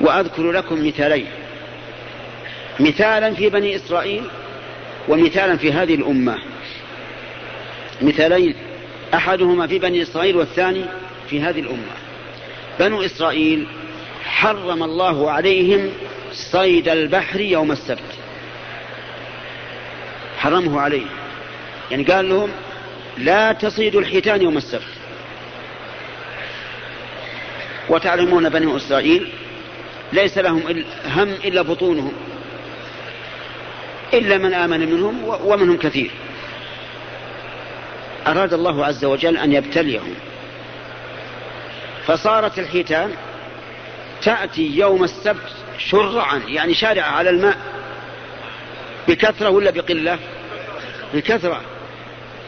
وأذكر 0.00 0.52
لكم 0.52 0.86
مثالين. 0.86 1.39
مثالا 2.80 3.34
في 3.34 3.48
بني 3.48 3.76
إسرائيل 3.76 4.22
ومثالا 5.08 5.56
في 5.56 5.72
هذه 5.72 5.94
الأمة. 5.94 6.38
مثالين 8.02 8.54
أحدهما 9.14 9.66
في 9.66 9.78
بني 9.78 10.02
إسرائيل 10.02 10.36
والثاني 10.36 10.84
في 11.30 11.40
هذه 11.40 11.60
الأمة. 11.60 11.94
بنو 12.80 13.02
إسرائيل 13.02 13.66
حرم 14.24 14.82
الله 14.82 15.30
عليهم 15.30 15.90
صيد 16.32 16.88
البحر 16.88 17.40
يوم 17.40 17.72
السبت. 17.72 18.18
حرمه 20.38 20.80
عليهم 20.80 21.10
يعني 21.90 22.04
قال 22.04 22.28
لهم 22.28 22.50
لا 23.18 23.52
تصيدوا 23.52 24.00
الحيتان 24.00 24.42
يوم 24.42 24.56
السبت. 24.56 24.82
وتعلمون 27.88 28.48
بني 28.48 28.76
إسرائيل 28.76 29.28
ليس 30.12 30.38
لهم 30.38 30.84
هم 31.06 31.28
إلا 31.28 31.62
بطونهم. 31.62 32.12
إلا 34.14 34.38
من 34.38 34.54
آمن 34.54 34.80
منهم 34.92 35.24
ومنهم 35.24 35.76
كثير. 35.76 36.10
أراد 38.26 38.52
الله 38.52 38.86
عز 38.86 39.04
وجل 39.04 39.36
أن 39.36 39.52
يبتليهم. 39.52 40.14
فصارت 42.06 42.58
الحيتان 42.58 43.10
تأتي 44.22 44.76
يوم 44.76 45.04
السبت 45.04 45.52
شرعا 45.78 46.42
يعني 46.48 46.74
شارعة 46.74 47.10
على 47.10 47.30
الماء. 47.30 47.56
بكثرة 49.08 49.50
ولا 49.50 49.70
بقلة؟ 49.70 50.18
بكثرة. 51.14 51.60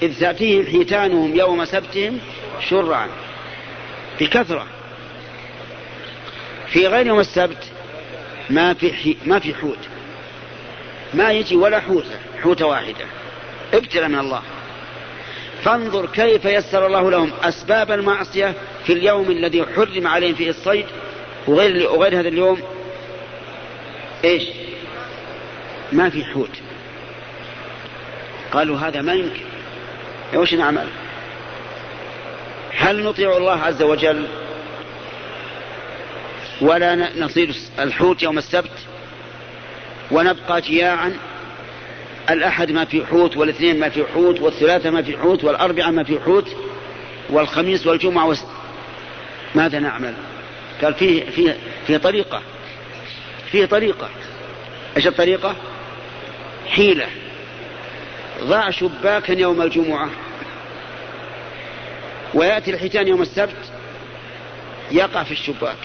إذ 0.02 0.20
تأتيهم 0.20 0.66
حيتانهم 0.66 1.36
يوم 1.36 1.64
سبتهم 1.64 2.18
شرعا. 2.68 3.08
بكثرة. 4.20 4.66
في 6.66 6.86
غير 6.86 7.06
يوم 7.06 7.20
السبت 7.20 7.64
ما 8.50 8.74
في. 8.74 9.16
ما 9.26 9.38
في 9.38 9.54
حوت. 9.54 9.78
ما 11.14 11.32
يجي 11.32 11.56
ولا 11.56 11.80
حوتة 11.80 12.18
حوتة 12.42 12.66
واحدة. 12.66 13.04
ابتلى 13.74 14.08
من 14.08 14.18
الله. 14.18 14.42
فانظر 15.64 16.06
كيف 16.06 16.44
يسر 16.44 16.86
الله 16.86 17.10
لهم 17.10 17.32
أسباب 17.42 17.92
المعصية 17.92 18.54
في 18.86 18.92
اليوم 18.92 19.30
الذي 19.30 19.64
حرم 19.76 20.06
عليهم 20.06 20.34
فيه 20.34 20.50
الصيد 20.50 20.86
وغير, 21.46 21.90
وغير 21.90 22.20
هذا 22.20 22.28
اليوم. 22.28 22.62
إيش؟ 24.24 24.42
ما 25.92 26.10
في 26.10 26.24
حوت. 26.24 26.50
قالوا 28.52 28.78
هذا 28.78 29.02
ما 29.02 29.12
يمكن. 29.12 29.44
وش 30.34 30.54
نعمل؟ 30.54 30.88
هل 32.76 33.02
نطيع 33.04 33.36
الله 33.36 33.62
عز 33.62 33.82
وجل 33.82 34.26
ولا 36.60 37.18
نصير 37.18 37.54
الحوت 37.78 38.22
يوم 38.22 38.38
السبت؟ 38.38 38.70
ونبقى 40.10 40.60
جياعا. 40.60 41.16
الأحد 42.30 42.72
ما 42.72 42.84
في 42.84 43.06
حوت 43.06 43.36
والاثنين 43.36 43.80
ما 43.80 43.88
في 43.88 44.04
حوت 44.14 44.40
والثلاثة 44.40 44.90
ما 44.90 45.02
في 45.02 45.18
حوت 45.18 45.44
والأربعة 45.44 45.90
ما 45.90 46.04
في 46.04 46.20
حوت 46.20 46.56
والخميس 47.30 47.86
والجمعة 47.86 48.26
وس... 48.26 48.44
ماذا 49.54 49.78
نعمل؟ 49.78 50.14
قال 50.82 50.94
فيه, 50.94 51.24
فيه, 51.24 51.56
فيه 51.86 51.96
طريقة. 51.96 52.42
فيه 53.52 53.66
طريقة. 53.66 54.08
إيش 54.96 55.06
الطريقة؟ 55.06 55.56
حيلة. 56.68 57.06
ضع 58.42 58.70
شباكا 58.70 59.32
يوم 59.32 59.62
الجمعة. 59.62 60.10
ويأتي 62.34 62.70
الحيتان 62.70 63.08
يوم 63.08 63.22
السبت. 63.22 63.72
يقع 64.90 65.22
في 65.22 65.32
الشباك. 65.32 65.76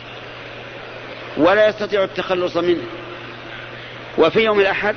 ولا 1.38 1.68
يستطيع 1.68 2.04
التخلص 2.04 2.58
منه. 2.58 2.84
وفي 4.18 4.40
يوم 4.40 4.60
الأحد 4.60 4.96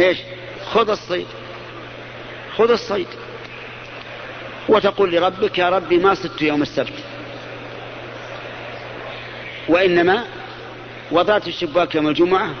إيش؟ 0.00 0.18
خذ 0.72 0.90
الصيد. 0.90 1.26
خذ 2.56 2.70
الصيد. 2.70 3.06
وتقول 4.68 5.12
لربك 5.12 5.58
يا 5.58 5.68
ربي 5.68 5.98
ما 5.98 6.14
صدت 6.14 6.42
يوم 6.42 6.62
السبت. 6.62 6.92
وإنما 9.68 10.24
وضعت 11.10 11.48
الشباك 11.48 11.94
يوم 11.94 12.08
الجمعة 12.08 12.54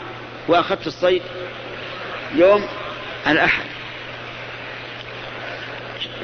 وأخذت 0.48 0.86
الصيد 0.86 1.22
يوم 2.34 2.64
الأحد. 3.26 3.64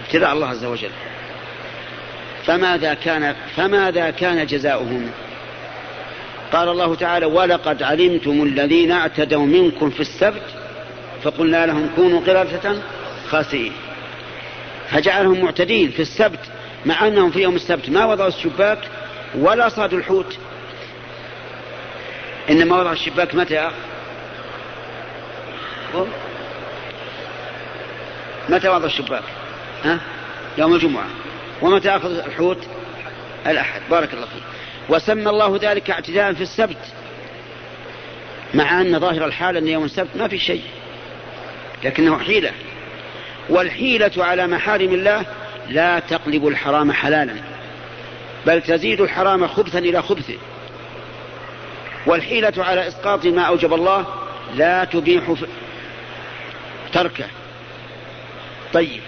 ابتلاء 0.05 0.33
الله 0.33 0.49
عز 0.49 0.65
وجل. 0.65 0.91
فماذا 2.45 2.95
كان 2.95 3.37
فماذا 3.57 4.11
كان 4.11 4.47
جزاؤهم؟ 4.47 5.11
قال 6.53 6.69
الله 6.69 6.95
تعالى 6.95 7.27
ولقد 7.27 7.83
علمتم 7.83 8.43
الذين 8.43 8.93
اعتدوا 8.93 9.47
منكم 9.47 9.91
في 9.91 10.01
السبت 10.01 10.43
فقلنا 11.23 11.67
لهم 11.67 11.91
كونوا 11.97 12.21
قردة 12.21 12.83
خاسئين. 13.29 13.73
فجعلهم 14.91 15.45
معتدين 15.45 15.91
في 15.91 16.03
السبت 16.03 16.41
مع 16.87 17.07
أنهم 17.07 17.31
في 17.31 17.39
يوم 17.39 17.57
السبت 17.57 17.91
ما 17.91 18.05
وضعوا 18.05 18.29
الشباك 18.29 18.79
ولا 19.35 19.69
صادوا 19.69 19.99
الحوت. 19.99 20.39
إنما 22.51 22.77
وضعوا 22.77 22.93
الشباك 22.93 23.35
متى 23.35 23.71
متى 28.49 28.69
وضع 28.69 28.87
الشباك؟ 28.87 29.23
ها؟ 29.85 30.01
يوم 30.59 30.75
الجمعة. 30.75 31.07
ومتى 31.63 31.91
أخذ 31.91 32.11
الحوت؟ 32.11 32.59
الأحد. 33.47 33.81
بارك 33.91 34.15
الله 34.15 34.27
فيك. 34.27 34.43
وسمى 34.89 35.31
الله 35.31 35.59
ذلك 35.63 35.91
اعتداء 35.91 36.33
في 36.33 36.43
السبت 36.43 36.77
مع 38.55 38.81
أن 38.81 38.99
ظاهر 38.99 39.25
الحال 39.25 39.57
أن 39.57 39.69
يوم 39.69 39.85
السبت 39.85 40.09
ما 40.17 40.29
في 40.29 40.39
شيء 40.39 40.63
لكنه 41.85 42.19
حيلة. 42.19 42.51
والحيلة 43.49 44.13
على 44.17 44.47
محارم 44.47 44.95
الله 44.95 45.27
لا 45.69 45.99
تقلب 45.99 46.47
الحرام 46.49 46.93
حلالا 46.93 47.35
بل 48.47 48.63
تزيد 48.63 49.01
الحرام 49.01 49.47
خبثا 49.47 49.79
إلى 49.79 50.03
خبثه. 50.03 50.39
والحيلة 52.07 52.53
على 52.59 52.89
إسقاط 52.89 53.27
ما 53.27 53.43
أوجب 53.43 53.75
الله 53.75 54.07
لا 54.55 54.85
تبيح 54.85 55.35
تركه. 56.93 57.27
طيب 58.73 59.01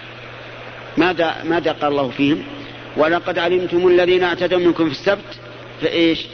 ماذا 0.97 1.35
ماذا 1.43 1.71
قال 1.71 1.91
الله 1.91 2.09
فيهم؟ 2.09 2.43
ولقد 2.97 3.39
علمتم 3.39 3.87
الذين 3.87 4.23
اعتدوا 4.23 4.59
منكم 4.59 4.85
في 4.85 4.91
السبت 4.91 5.40
فإيش؟ 5.81 6.25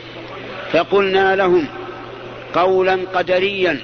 فقلنا 0.71 1.35
لهم 1.35 1.67
قولا 2.53 2.99
قدريا 3.13 3.79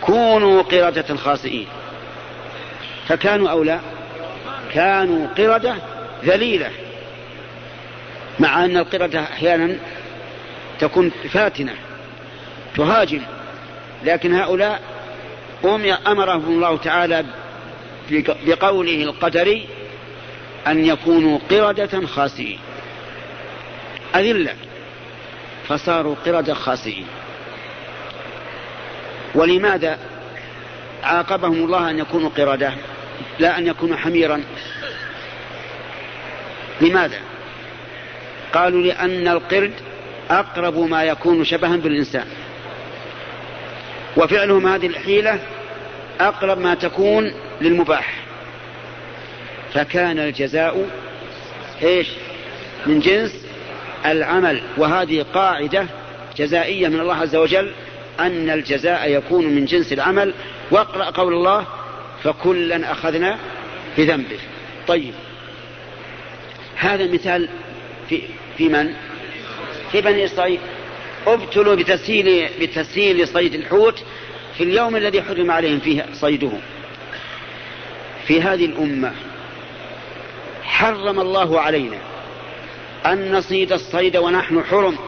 كونوا 0.00 0.62
قردة 0.62 1.16
خاسئين. 1.16 1.66
فكانوا 3.08 3.50
أو 3.50 3.62
لا؟ 3.62 3.80
كانوا 4.72 5.26
قردة 5.26 5.74
ذليلة 6.24 6.70
مع 8.38 8.64
أن 8.64 8.76
القردة 8.76 9.20
أحيانا 9.20 9.76
تكون 10.78 11.10
فاتنة 11.32 11.74
تهاجم. 12.76 13.22
لكن 14.04 14.34
هؤلاء 14.34 14.80
أمرهم 16.06 16.48
الله 16.48 16.76
تعالى 16.76 17.24
بقوله 18.46 19.02
القدري 19.02 19.66
أن 20.66 20.84
يكونوا 20.84 21.38
قردة 21.50 22.06
خاسئين. 22.06 22.58
أذلة 24.16 24.54
فصاروا 25.68 26.14
قردة 26.26 26.54
خاسئين. 26.54 27.06
ولماذا 29.34 29.98
عاقبهم 31.02 31.64
الله 31.64 31.90
أن 31.90 31.98
يكونوا 31.98 32.30
قردة 32.30 32.72
لا 33.38 33.58
أن 33.58 33.66
يكونوا 33.66 33.96
حميرا. 33.96 34.42
لماذا؟ 36.80 37.18
قالوا 38.52 38.82
لأن 38.82 39.28
القرد 39.28 39.72
أقرب 40.30 40.78
ما 40.78 41.04
يكون 41.04 41.44
شبها 41.44 41.76
بالإنسان. 41.76 42.26
وفعلهم 44.16 44.66
هذه 44.66 44.86
الحيلة 44.86 45.38
أقرب 46.20 46.58
ما 46.58 46.74
تكون 46.74 47.32
للمباح. 47.60 48.14
فكان 49.74 50.18
الجزاء 50.18 50.88
إيش؟ 51.82 52.08
من 52.86 53.00
جنس 53.00 53.45
العمل 54.06 54.62
وهذه 54.76 55.26
قاعدة 55.34 55.86
جزائية 56.36 56.88
من 56.88 57.00
الله 57.00 57.14
عز 57.14 57.36
وجل 57.36 57.72
أن 58.20 58.50
الجزاء 58.50 59.10
يكون 59.10 59.46
من 59.46 59.64
جنس 59.64 59.92
العمل. 59.92 60.34
واقرأ 60.70 61.10
قول 61.10 61.32
الله 61.32 61.66
فكلا 62.22 62.92
أخذنا 62.92 63.38
بذنبه. 63.98 64.38
طيب. 64.88 65.14
هذا 66.76 67.12
مثال 67.12 67.48
في, 68.08 68.22
في 68.58 68.68
من؟ 68.68 68.94
في 69.92 70.00
بني 70.00 70.24
إسرائيل. 70.24 70.60
ابتلوا 71.26 71.74
بتسهيل 71.74 72.48
بتسهيل 72.60 73.28
صيد 73.28 73.54
الحوت 73.54 74.02
في 74.58 74.64
اليوم 74.64 74.96
الذي 74.96 75.22
حرم 75.22 75.50
عليهم 75.50 75.78
فيه 75.78 76.06
صيده. 76.12 76.52
في 78.26 78.42
هذه 78.42 78.64
الأمة 78.64 79.12
حرم 80.62 81.20
الله 81.20 81.60
علينا 81.60 81.98
أن 83.06 83.32
نصيد 83.32 83.72
الصيد 83.72 84.16
ونحن 84.16 84.64
حرم 84.64 84.98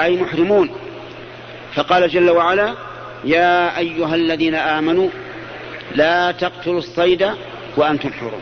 أي 0.00 0.16
محرمون. 0.16 0.70
فقال 1.74 2.08
جل 2.08 2.30
وعلا 2.30 2.74
يا 3.24 3.78
أيها 3.78 4.14
الذين 4.14 4.54
آمنوا 4.54 5.08
لا 5.94 6.32
تقتلوا 6.32 6.78
الصيد 6.78 7.30
وأنتم 7.76 8.12
حرم. 8.12 8.40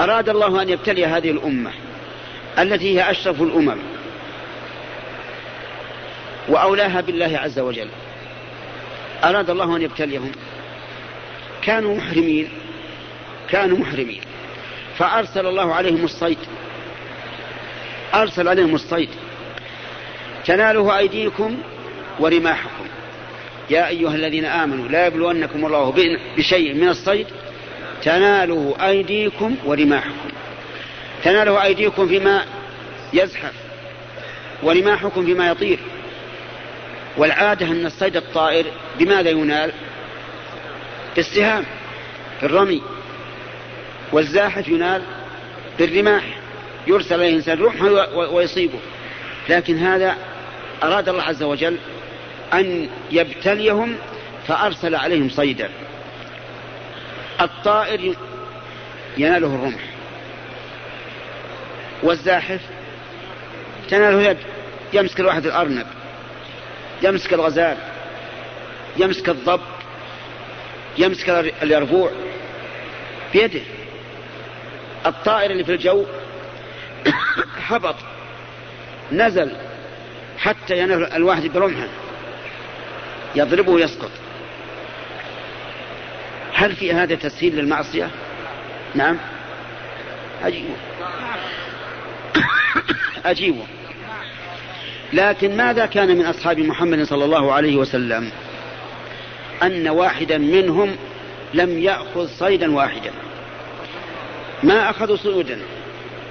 أراد 0.00 0.28
الله 0.28 0.62
أن 0.62 0.68
يبتلي 0.68 1.06
هذه 1.06 1.30
الأمة 1.30 1.70
التي 2.58 2.98
هي 2.98 3.10
أشرف 3.10 3.42
الأمم 3.42 3.78
وأولاها 6.48 7.00
بالله 7.00 7.38
عز 7.38 7.58
وجل. 7.58 7.88
أراد 9.24 9.50
الله 9.50 9.76
أن 9.76 9.82
يبتليهم. 9.82 10.32
كانوا 11.62 11.96
محرمين 11.96 12.48
كانوا 13.48 13.78
محرمين. 13.78 14.20
فأرسل 14.98 15.46
الله 15.46 15.74
عليهم 15.74 16.04
الصيد. 16.04 16.38
أرسل 18.14 18.48
عليهم 18.48 18.74
الصيد. 18.74 19.08
تناله 20.46 20.98
أيديكم 20.98 21.58
ورماحكم. 22.18 22.84
يا 23.70 23.88
أيها 23.88 24.14
الذين 24.14 24.44
آمنوا 24.44 24.88
لا 24.88 25.06
يبلونكم 25.06 25.66
الله 25.66 26.14
بشيء 26.36 26.74
من 26.74 26.88
الصيد. 26.88 27.26
تناله 28.02 28.74
أيديكم 28.80 29.56
ورماحكم. 29.64 30.30
تناله 31.24 31.62
أيديكم 31.62 32.08
فيما 32.08 32.44
يزحف 33.12 33.52
ورماحكم 34.62 35.24
فيما 35.26 35.48
يطير. 35.48 35.78
والعادة 37.16 37.66
أن 37.66 37.86
الصيد 37.86 38.16
الطائر 38.16 38.64
بماذا 38.98 39.30
ينال؟ 39.30 39.72
بالسهام 41.16 41.64
في 42.40 42.46
الرمي 42.46 42.82
والزاحف 44.12 44.68
ينال 44.68 45.02
بالرماح 45.78 46.22
يرسل 46.86 47.14
إليه 47.14 47.36
إنسان 47.36 47.58
رمح 47.58 47.82
ويصيبه. 48.14 48.78
لكن 49.48 49.78
هذا 49.78 50.16
أراد 50.82 51.08
الله 51.08 51.22
عز 51.22 51.42
وجل 51.42 51.78
أن 52.52 52.88
يبتليهم 53.10 53.96
فأرسل 54.48 54.94
عليهم 54.94 55.28
صيدا. 55.28 55.70
الطائر 57.40 58.14
يناله 59.18 59.46
الرمح. 59.46 59.80
والزاحف 62.02 62.60
تناله 63.90 64.22
يد 64.22 64.36
يمسك 64.92 65.20
الواحد 65.20 65.46
الأرنب 65.46 65.86
يمسك 67.02 67.32
الغزال 67.32 67.76
يمسك 68.96 69.28
الضب 69.28 69.60
يمسك 70.98 71.28
اليربوع 71.62 72.10
بيده. 73.32 73.60
الطائر 75.06 75.50
اللي 75.50 75.64
في 75.64 75.72
الجو 75.72 76.04
هبط 77.66 77.96
نزل 79.12 79.56
حتى 80.38 80.78
ينال 80.78 81.12
الواحد 81.12 81.46
برمحه 81.46 81.88
يضربه 83.34 83.72
ويسقط. 83.72 84.10
هل 86.54 86.76
في 86.76 86.92
هذا 86.92 87.14
تسهيل 87.14 87.56
للمعصية؟ 87.56 88.10
نعم. 88.94 89.18
أجيبه. 90.42 90.74
أجيبه. 93.24 93.62
لكن 95.12 95.56
ماذا 95.56 95.86
كان 95.86 96.18
من 96.18 96.26
أصحاب 96.26 96.58
محمد 96.58 97.02
صلى 97.02 97.24
الله 97.24 97.52
عليه 97.52 97.76
وسلم؟ 97.76 98.30
أن 99.62 99.88
واحدا 99.88 100.38
منهم 100.38 100.96
لم 101.54 101.78
يأخذ 101.78 102.26
صيدا 102.26 102.74
واحدا. 102.74 103.10
ما 104.62 104.90
أخذوا 104.90 105.16
صيدا 105.16 105.58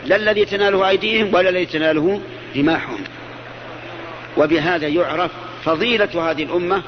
لا 0.06 0.16
الذي 0.16 0.46
تناله 0.46 0.90
أيديهم 0.90 1.34
ولا 1.34 1.50
الذي 1.50 1.66
تناله 1.66 2.22
رماحهم 2.56 3.00
وبهذا 4.38 4.88
يعرف 4.88 5.32
فضيلة 5.64 6.32
هذه 6.32 6.44
الأمة 6.44 6.84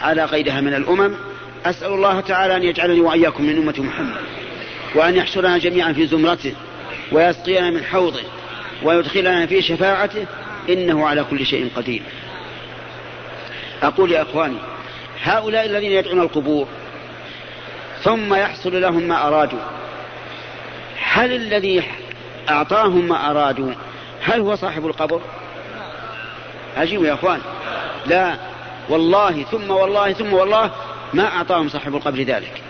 على 0.00 0.24
غيرها 0.24 0.60
من 0.60 0.74
الأمم. 0.74 1.14
أسأل 1.64 1.92
الله 1.92 2.20
تعالى 2.20 2.56
أن 2.56 2.62
يجعلني 2.62 3.00
وإياكم 3.00 3.44
من 3.44 3.56
أمة 3.56 3.74
محمد. 3.78 4.20
وأن 4.94 5.16
يحشرنا 5.16 5.58
جميعا 5.58 5.92
في 5.92 6.06
زمرته 6.06 6.54
ويسقينا 7.12 7.70
من 7.70 7.84
حوضه 7.84 8.22
ويدخلنا 8.82 9.46
في 9.46 9.62
شفاعته. 9.62 10.26
إنه 10.68 11.06
على 11.06 11.24
كل 11.24 11.46
شيء 11.46 11.68
قدير. 11.76 12.02
أقول 13.82 14.12
يا 14.12 14.22
أخواني 14.22 14.56
هؤلاء 15.22 15.66
الذين 15.66 15.92
يدعون 15.92 16.20
القبور 16.20 16.66
ثم 18.02 18.34
يحصل 18.34 18.80
لهم 18.80 19.02
ما 19.02 19.28
أرادوا. 19.28 19.58
هل 21.00 21.32
الذي 21.32 21.82
أعطاهم 22.48 23.08
ما 23.08 23.30
أرادوا 23.30 23.72
هل 24.22 24.40
هو 24.40 24.54
صاحب 24.54 24.86
القبر؟ 24.86 25.20
أجيبوا 26.76 27.06
يا 27.06 27.14
أخوان. 27.14 27.40
لا 28.06 28.36
والله 28.88 29.42
ثم 29.42 29.70
والله 29.70 30.12
ثم 30.12 30.32
والله 30.32 30.70
ما 31.14 31.24
أعطاهم 31.24 31.68
صاحب 31.68 31.94
القبر 31.94 32.22
ذلك. 32.22 32.62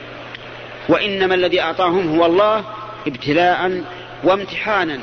وإنما 0.89 1.35
الذي 1.35 1.61
أعطاهم 1.61 2.19
هو 2.19 2.27
الله 2.27 2.65
ابتلاء 3.07 3.85
وامتحانا. 4.25 4.99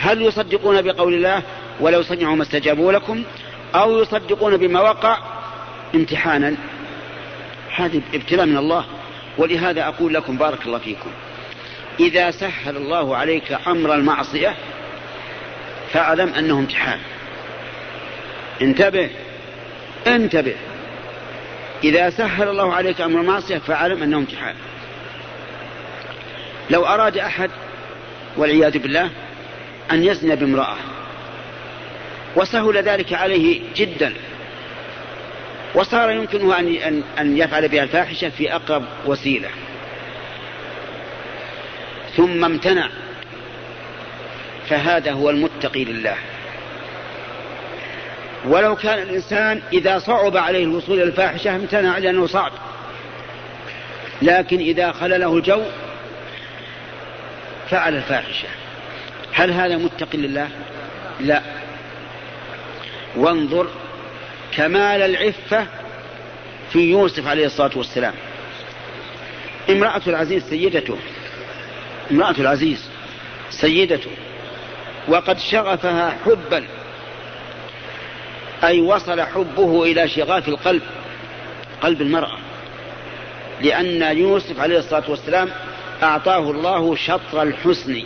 هل 0.00 0.22
يصدقون 0.22 0.82
بقول 0.82 1.14
الله 1.14 1.42
ولو 1.80 2.02
سمعوا 2.02 2.36
ما 2.36 2.42
استجابوا 2.42 2.92
لكم 2.92 3.22
أو 3.74 3.98
يصدقون 3.98 4.56
بما 4.56 4.80
وقع 4.80 5.18
امتحانا؟ 5.94 6.56
هذا 7.76 8.00
ابتلاء 8.14 8.46
من 8.46 8.56
الله. 8.56 8.84
ولهذا 9.38 9.88
أقول 9.88 10.14
لكم 10.14 10.36
بارك 10.36 10.66
الله 10.66 10.78
فيكم. 10.78 11.10
إذا 12.00 12.30
سهل 12.30 12.76
الله 12.76 13.16
عليك 13.16 13.58
أمر 13.66 13.94
المعصية 13.94 14.54
فاعلم 15.92 16.34
أنه 16.34 16.58
امتحان. 16.58 16.98
انتبه 18.62 19.10
انتبه. 20.06 20.54
إذا 21.84 22.10
سهل 22.10 22.48
الله 22.48 22.74
عليك 22.74 23.00
أمر 23.00 23.20
المعصية 23.20 23.58
فاعلم 23.58 24.02
أنه 24.02 24.16
امتحان. 24.16 24.54
لو 26.70 26.86
أراد 26.86 27.18
أحد 27.18 27.50
والعياذ 28.36 28.78
بالله 28.78 29.10
أن 29.90 30.04
يزني 30.04 30.36
بامرأة 30.36 30.76
وسهل 32.36 32.76
ذلك 32.76 33.12
عليه 33.12 33.60
جدا. 33.76 34.12
وصار 35.74 36.10
يمكنه 36.10 36.58
أن 36.58 37.02
أن 37.18 37.38
يفعل 37.38 37.68
بها 37.68 37.82
الفاحشة 37.82 38.28
في 38.28 38.54
أقرب 38.54 38.84
وسيلة. 39.06 39.48
ثم 42.18 42.44
امتنع. 42.44 42.88
فهذا 44.68 45.12
هو 45.12 45.30
المتقي 45.30 45.84
لله. 45.84 46.16
ولو 48.44 48.76
كان 48.76 49.02
الإنسان 49.02 49.62
إذا 49.72 49.98
صعب 49.98 50.36
عليه 50.36 50.64
الوصول 50.64 50.94
إلى 50.96 51.02
الفاحشة 51.02 51.56
امتنع 51.56 51.98
لأنه 51.98 52.26
صعب. 52.26 52.52
لكن 54.22 54.58
إذا 54.58 54.92
خلله 54.92 55.36
الجو 55.36 55.62
فعل 57.70 57.96
الفاحشة. 57.96 58.48
هل 59.32 59.50
هذا 59.50 59.76
متق 59.76 60.16
لله؟ 60.16 60.48
لا. 61.20 61.42
وانظر 63.16 63.68
كمال 64.56 65.02
العفة 65.02 65.66
في 66.72 66.78
يوسف 66.78 67.26
عليه 67.26 67.46
الصلاة 67.46 67.78
والسلام. 67.78 68.14
امرأة 69.70 70.02
العزيز 70.06 70.48
سيدته 70.48 70.98
امرأة 72.10 72.34
العزيز 72.38 72.88
سيدته 73.50 74.10
وقد 75.08 75.38
شغفها 75.38 76.16
حبا 76.24 76.64
أي 78.64 78.80
وصل 78.80 79.20
حبه 79.20 79.84
إلى 79.84 80.08
شغاف 80.08 80.48
القلب 80.48 80.82
قلب 81.80 82.02
المرأة 82.02 82.38
لأن 83.60 84.18
يوسف 84.18 84.60
عليه 84.60 84.78
الصلاة 84.78 85.10
والسلام 85.10 85.50
أعطاه 86.02 86.50
الله 86.50 86.96
شطر 86.96 87.42
الحسن 87.42 88.02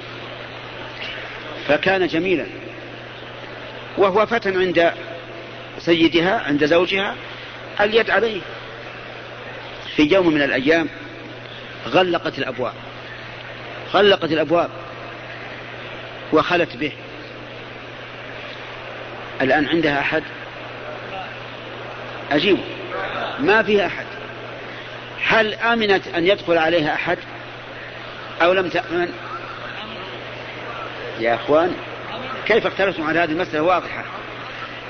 فكان 1.69 2.07
جميلا 2.07 2.47
وهو 3.99 4.27
فتى 4.27 4.49
عند 4.49 4.93
سيدها 5.79 6.41
عند 6.41 6.65
زوجها 6.67 7.15
اليد 7.81 8.11
عليه 8.11 8.41
في 9.97 10.03
يوم 10.03 10.29
من 10.29 10.43
الأيام 10.43 10.89
غلقت 11.89 12.39
الأبواب. 12.39 12.73
غلقت 13.95 14.32
الأبواب 14.32 14.70
وخلت 16.32 16.76
به. 16.76 16.93
الآن 19.40 19.66
عندها 19.66 20.01
أحد؟ 20.01 20.22
أجيب. 22.30 22.59
ما 23.38 23.62
فيها 23.62 23.86
أحد. 23.86 24.07
هل 25.26 25.55
آمنت 25.55 26.07
أن 26.07 26.26
يدخل 26.26 26.59
عليها 26.59 26.95
أحد؟ 26.95 27.18
أو 28.43 28.53
لم 28.53 28.68
تأمن؟ 28.68 29.09
يا 31.20 31.34
أخوان 31.34 31.74
كيف 32.47 32.66
اختلفتم 32.66 33.03
على 33.07 33.18
هذه 33.18 33.30
المسألة؟ 33.30 33.62
واضحة. 33.62 34.05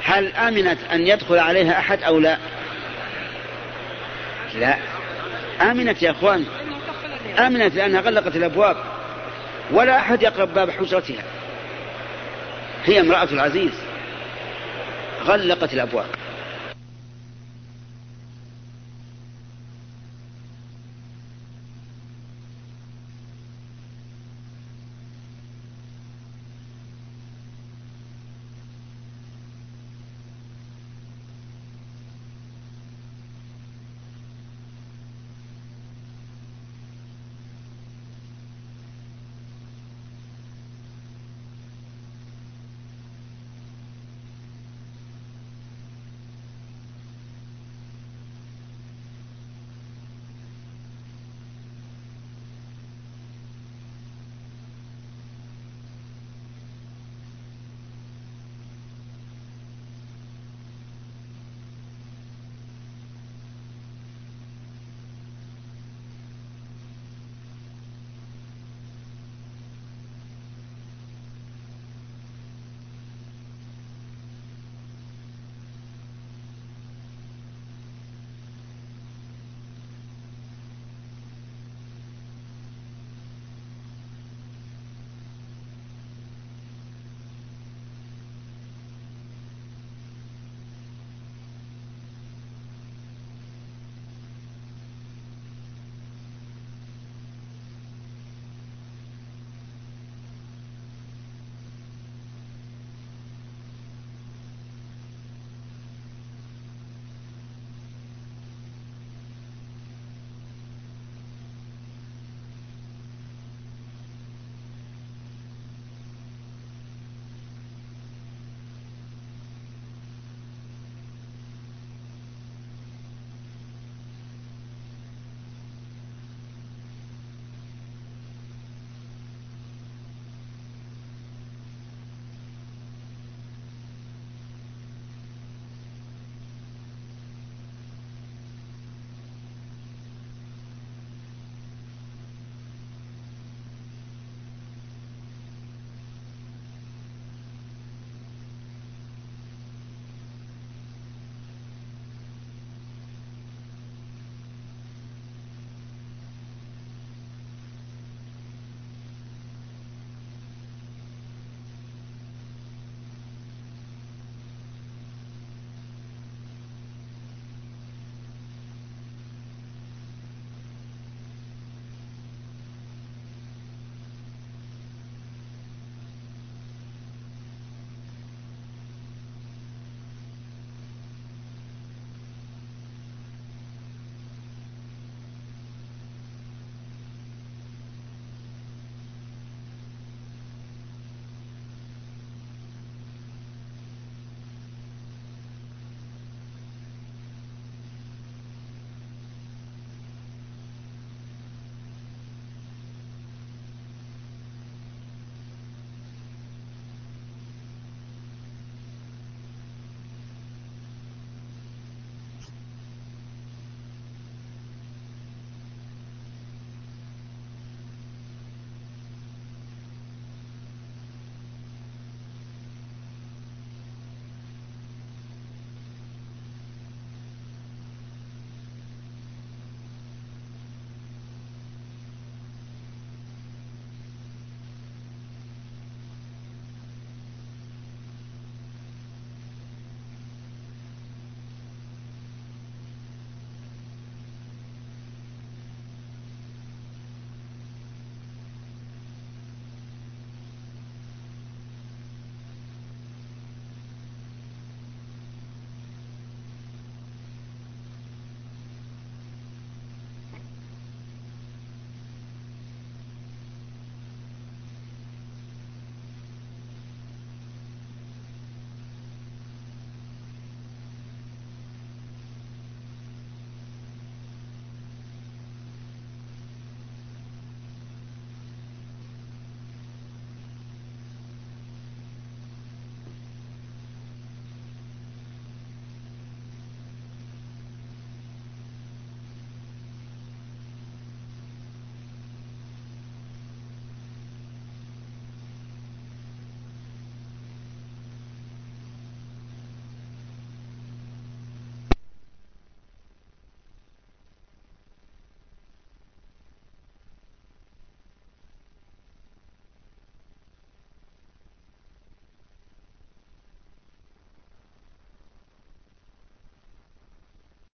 هل 0.04 0.36
آمنت 0.36 0.78
أن 0.92 1.06
يدخل 1.06 1.38
عليها 1.38 1.78
أحد 1.78 2.02
أو 2.02 2.18
لا؟ 2.18 2.38
لا. 4.54 4.76
آمنت 5.60 6.02
يا 6.02 6.10
أخوان. 6.10 6.46
آمنت 7.38 7.74
لأنها 7.74 8.00
غلقت 8.00 8.36
الأبواب. 8.36 8.76
ولا 9.72 9.96
أحد 9.96 10.22
يقرب 10.22 10.54
باب 10.54 10.70
حجرتها. 10.70 11.22
هي 12.84 13.00
امرأة 13.00 13.28
العزيز. 13.32 13.72
غلقت 15.24 15.74
الأبواب. 15.74 16.06